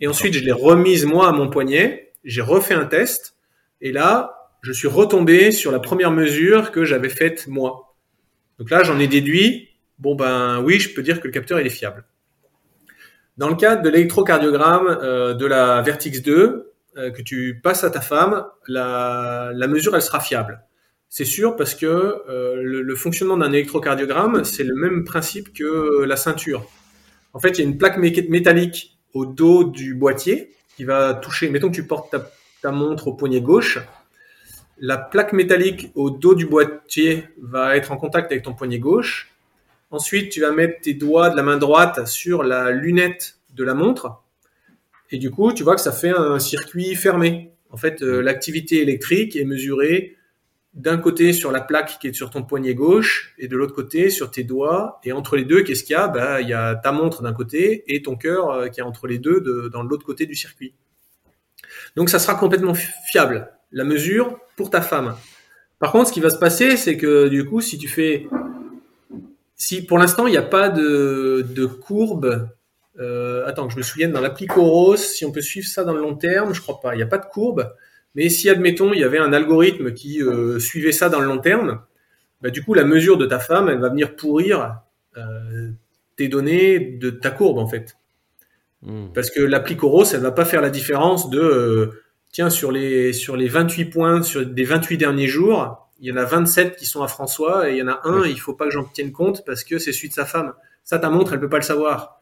[0.00, 2.12] Et ensuite, je l'ai remise moi à mon poignet.
[2.24, 3.36] J'ai refait un test.
[3.82, 7.94] Et là, je suis retombé sur la première mesure que j'avais faite moi.
[8.58, 9.68] Donc là, j'en ai déduit.
[9.98, 12.04] Bon ben oui, je peux dire que le capteur est fiable.
[13.40, 17.90] Dans le cadre de l'électrocardiogramme euh, de la Vertix 2 euh, que tu passes à
[17.90, 20.62] ta femme, la, mesure elle sera fiable.
[21.08, 26.16] C'est sûr parce que euh, le, fonctionnement d'un électrocardiogramme, c'est le même principe que la
[26.16, 26.66] ceinture.
[27.32, 31.48] En fait, il y a une plaque métallique au dos du boîtier qui va toucher.
[31.48, 32.30] Mettons que tu portes ta,
[32.60, 33.78] ta montre au poignet gauche.
[34.76, 39.30] La plaque métallique au dos du boîtier va être en contact avec ton poignet gauche
[39.90, 43.74] Ensuite, tu vas mettre tes doigts de la main droite sur la lunette de la
[43.74, 44.22] montre.
[45.10, 47.52] Et du coup, tu vois que ça fait un circuit fermé.
[47.70, 50.16] En fait, euh, l'activité électrique est mesurée
[50.74, 54.10] d'un côté sur la plaque qui est sur ton poignet gauche et de l'autre côté
[54.10, 55.00] sur tes doigts.
[55.02, 56.06] Et entre les deux, qu'est-ce qu'il y a?
[56.06, 59.08] Bah, Il y a ta montre d'un côté et ton cœur euh, qui est entre
[59.08, 60.74] les deux de, dans l'autre côté du circuit.
[61.96, 65.16] Donc ça sera complètement fiable, la mesure pour ta femme.
[65.78, 68.26] Par contre, ce qui va se passer, c'est que du coup, si tu fais
[69.60, 72.48] si pour l'instant il n'y a pas de, de courbe,
[72.98, 75.92] euh, attends que je me souvienne dans l'appli Coros, si on peut suivre ça dans
[75.92, 76.94] le long terme, je crois pas.
[76.94, 77.70] Il n'y a pas de courbe,
[78.14, 81.36] mais si admettons il y avait un algorithme qui euh, suivait ça dans le long
[81.36, 81.82] terme,
[82.40, 84.80] bah, du coup la mesure de ta femme, elle va venir pourrir
[85.18, 85.68] euh,
[86.16, 87.98] tes données de ta courbe en fait.
[88.80, 89.08] Hmm.
[89.14, 92.02] Parce que l'appli Coros, elle va pas faire la différence de
[92.32, 96.16] tiens sur les sur les 28 points sur des 28 derniers jours, il y en
[96.16, 98.64] a 27 qui sont à François et il y en a un, il faut pas
[98.64, 100.54] que j'en tienne compte parce que c'est celui de sa femme.
[100.82, 102.20] Ça, ta montre, elle peut pas le savoir.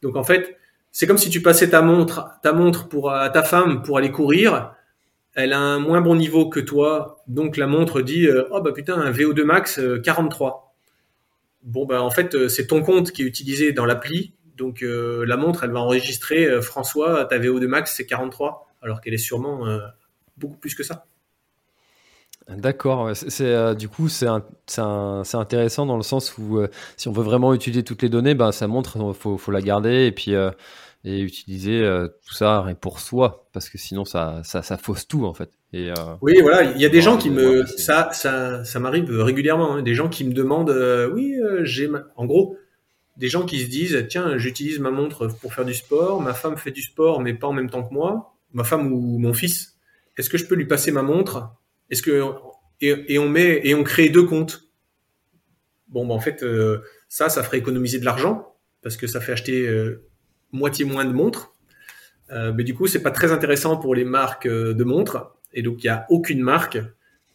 [0.00, 0.56] Donc en fait,
[0.92, 4.10] c'est comme si tu passais ta montre, ta montre pour à ta femme pour aller
[4.10, 4.74] courir.
[5.34, 8.72] Elle a un moins bon niveau que toi, donc la montre dit euh, oh bah
[8.72, 10.48] putain un VO2 max 43.
[10.48, 10.88] Euh,
[11.62, 15.36] bon bah en fait euh, c'est ton compte qui est utilisé dans l'appli, donc la
[15.36, 19.68] montre elle va enregistrer François ta VO2 max c'est 43 alors qu'elle est sûrement
[20.36, 21.06] beaucoup plus que ça.
[22.48, 24.26] D'accord, c'est euh, du coup c'est
[25.34, 28.52] intéressant dans le sens où euh, si on veut vraiment utiliser toutes les données, ben
[28.52, 30.50] ça montre faut faut la garder et puis euh,
[31.04, 31.86] et utiliser
[32.26, 35.50] tout ça pour soi parce que sinon ça ça, ça fausse tout en fait.
[35.74, 35.92] Et,
[36.22, 39.82] oui, voilà, il y a des gens qui me ça ça ça m'arrive régulièrement, hein,
[39.82, 40.74] des gens qui me demandent
[41.12, 42.56] oui j'ai en gros
[43.18, 46.56] des gens qui se disent tiens j'utilise ma montre pour faire du sport, ma femme
[46.56, 49.76] fait du sport mais pas en même temps que moi, ma femme ou mon fils,
[50.16, 51.50] est-ce que je peux lui passer ma montre
[51.90, 52.22] est-ce que
[52.80, 54.64] et, on met et on crée deux comptes
[55.88, 59.32] Bon, ben en fait, euh, ça, ça ferait économiser de l'argent parce que ça fait
[59.32, 60.06] acheter euh,
[60.52, 61.54] moitié moins de montres.
[62.30, 65.34] Euh, mais du coup, c'est pas très intéressant pour les marques de montres.
[65.54, 66.78] Et donc, il y a aucune marque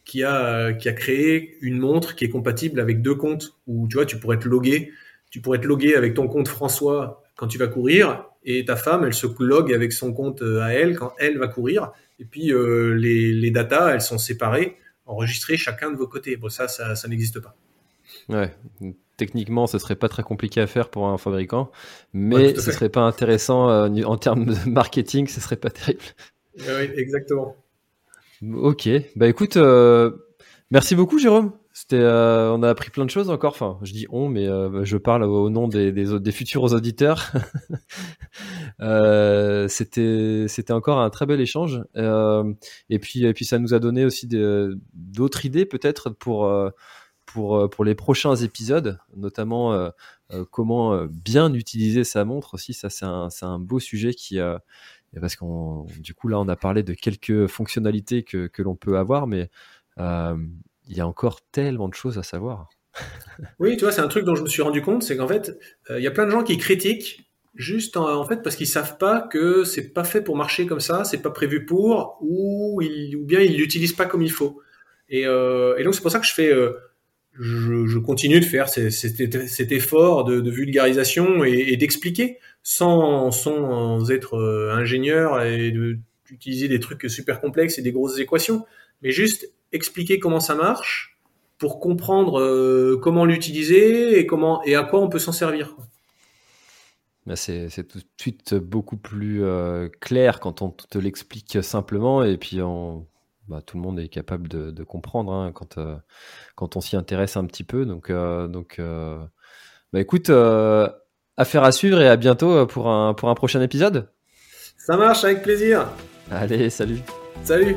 [0.04, 3.96] qui a qui a créé une montre qui est compatible avec deux comptes où tu
[3.96, 4.92] vois, tu pourrais te loguer,
[5.30, 9.04] tu pourrais te loguer avec ton compte François quand tu vas courir et ta femme,
[9.04, 11.92] elle se log avec son compte à elle quand elle va courir.
[12.18, 14.76] Et puis euh, les, les datas, elles sont séparées,
[15.06, 16.36] enregistrées chacun de vos côtés.
[16.36, 17.56] Bon, ça, ça, ça n'existe pas.
[18.28, 18.54] Ouais,
[19.16, 21.70] techniquement, ce serait pas très compliqué à faire pour un fabricant,
[22.12, 26.02] mais ce serait pas intéressant euh, en termes de marketing, ce serait pas terrible.
[26.58, 27.56] Oui, exactement.
[28.52, 30.10] Ok, bah écoute, euh,
[30.70, 31.52] merci beaucoup Jérôme.
[31.76, 33.50] C'était, euh, on a appris plein de choses encore.
[33.50, 37.32] Enfin, je dis on, mais euh, je parle au nom des, des, des futurs auditeurs.
[38.80, 41.82] euh, c'était, c'était encore un très bel échange.
[41.96, 42.54] Euh,
[42.90, 44.28] et puis, et puis, ça nous a donné aussi
[44.94, 46.48] d'autres idées peut-être pour
[47.26, 49.90] pour pour les prochains épisodes, notamment
[50.52, 52.72] comment bien utiliser sa montre aussi.
[52.72, 54.38] Ça, c'est un, c'est un beau sujet qui
[55.20, 58.96] parce qu'on du coup là, on a parlé de quelques fonctionnalités que que l'on peut
[58.96, 59.50] avoir, mais
[59.98, 60.36] euh,
[60.86, 62.68] il y a encore tellement de choses à savoir.
[63.58, 65.58] oui, tu vois, c'est un truc dont je me suis rendu compte, c'est qu'en fait,
[65.90, 67.24] euh, il y a plein de gens qui critiquent
[67.54, 71.04] juste en, fait parce qu'ils savent pas que c'est pas fait pour marcher comme ça,
[71.04, 74.60] c'est pas prévu pour, ou, ou bien ils l'utilisent pas comme il faut.
[75.08, 76.72] Et, euh, donc c'est pour ça que je fais, euh,
[77.38, 85.42] je, continue de faire cet, effort de, vulgarisation et, d'expliquer sans, sans être euh, ingénieur
[85.42, 85.72] et
[86.24, 88.64] d'utiliser des trucs super complexes et des grosses équations,
[89.02, 91.18] mais juste expliquer comment ça marche
[91.58, 95.76] pour comprendre euh, comment l'utiliser et comment et à quoi on peut s'en servir.
[97.26, 102.36] Bah, c'est tout de suite beaucoup plus euh, clair quand on te l'explique simplement et
[102.36, 103.06] puis on,
[103.48, 105.96] bah, tout le monde est capable de, comprendre hein, quand, euh,
[106.54, 107.86] quand on s'y intéresse un petit peu.
[107.86, 110.30] Donc, donc bah, écoute,
[111.36, 114.10] affaire à suivre et à bientôt pour un, pour un prochain épisode.
[114.76, 115.88] Ça marche, avec plaisir.
[116.30, 117.00] Allez, salut.
[117.42, 117.76] Salut.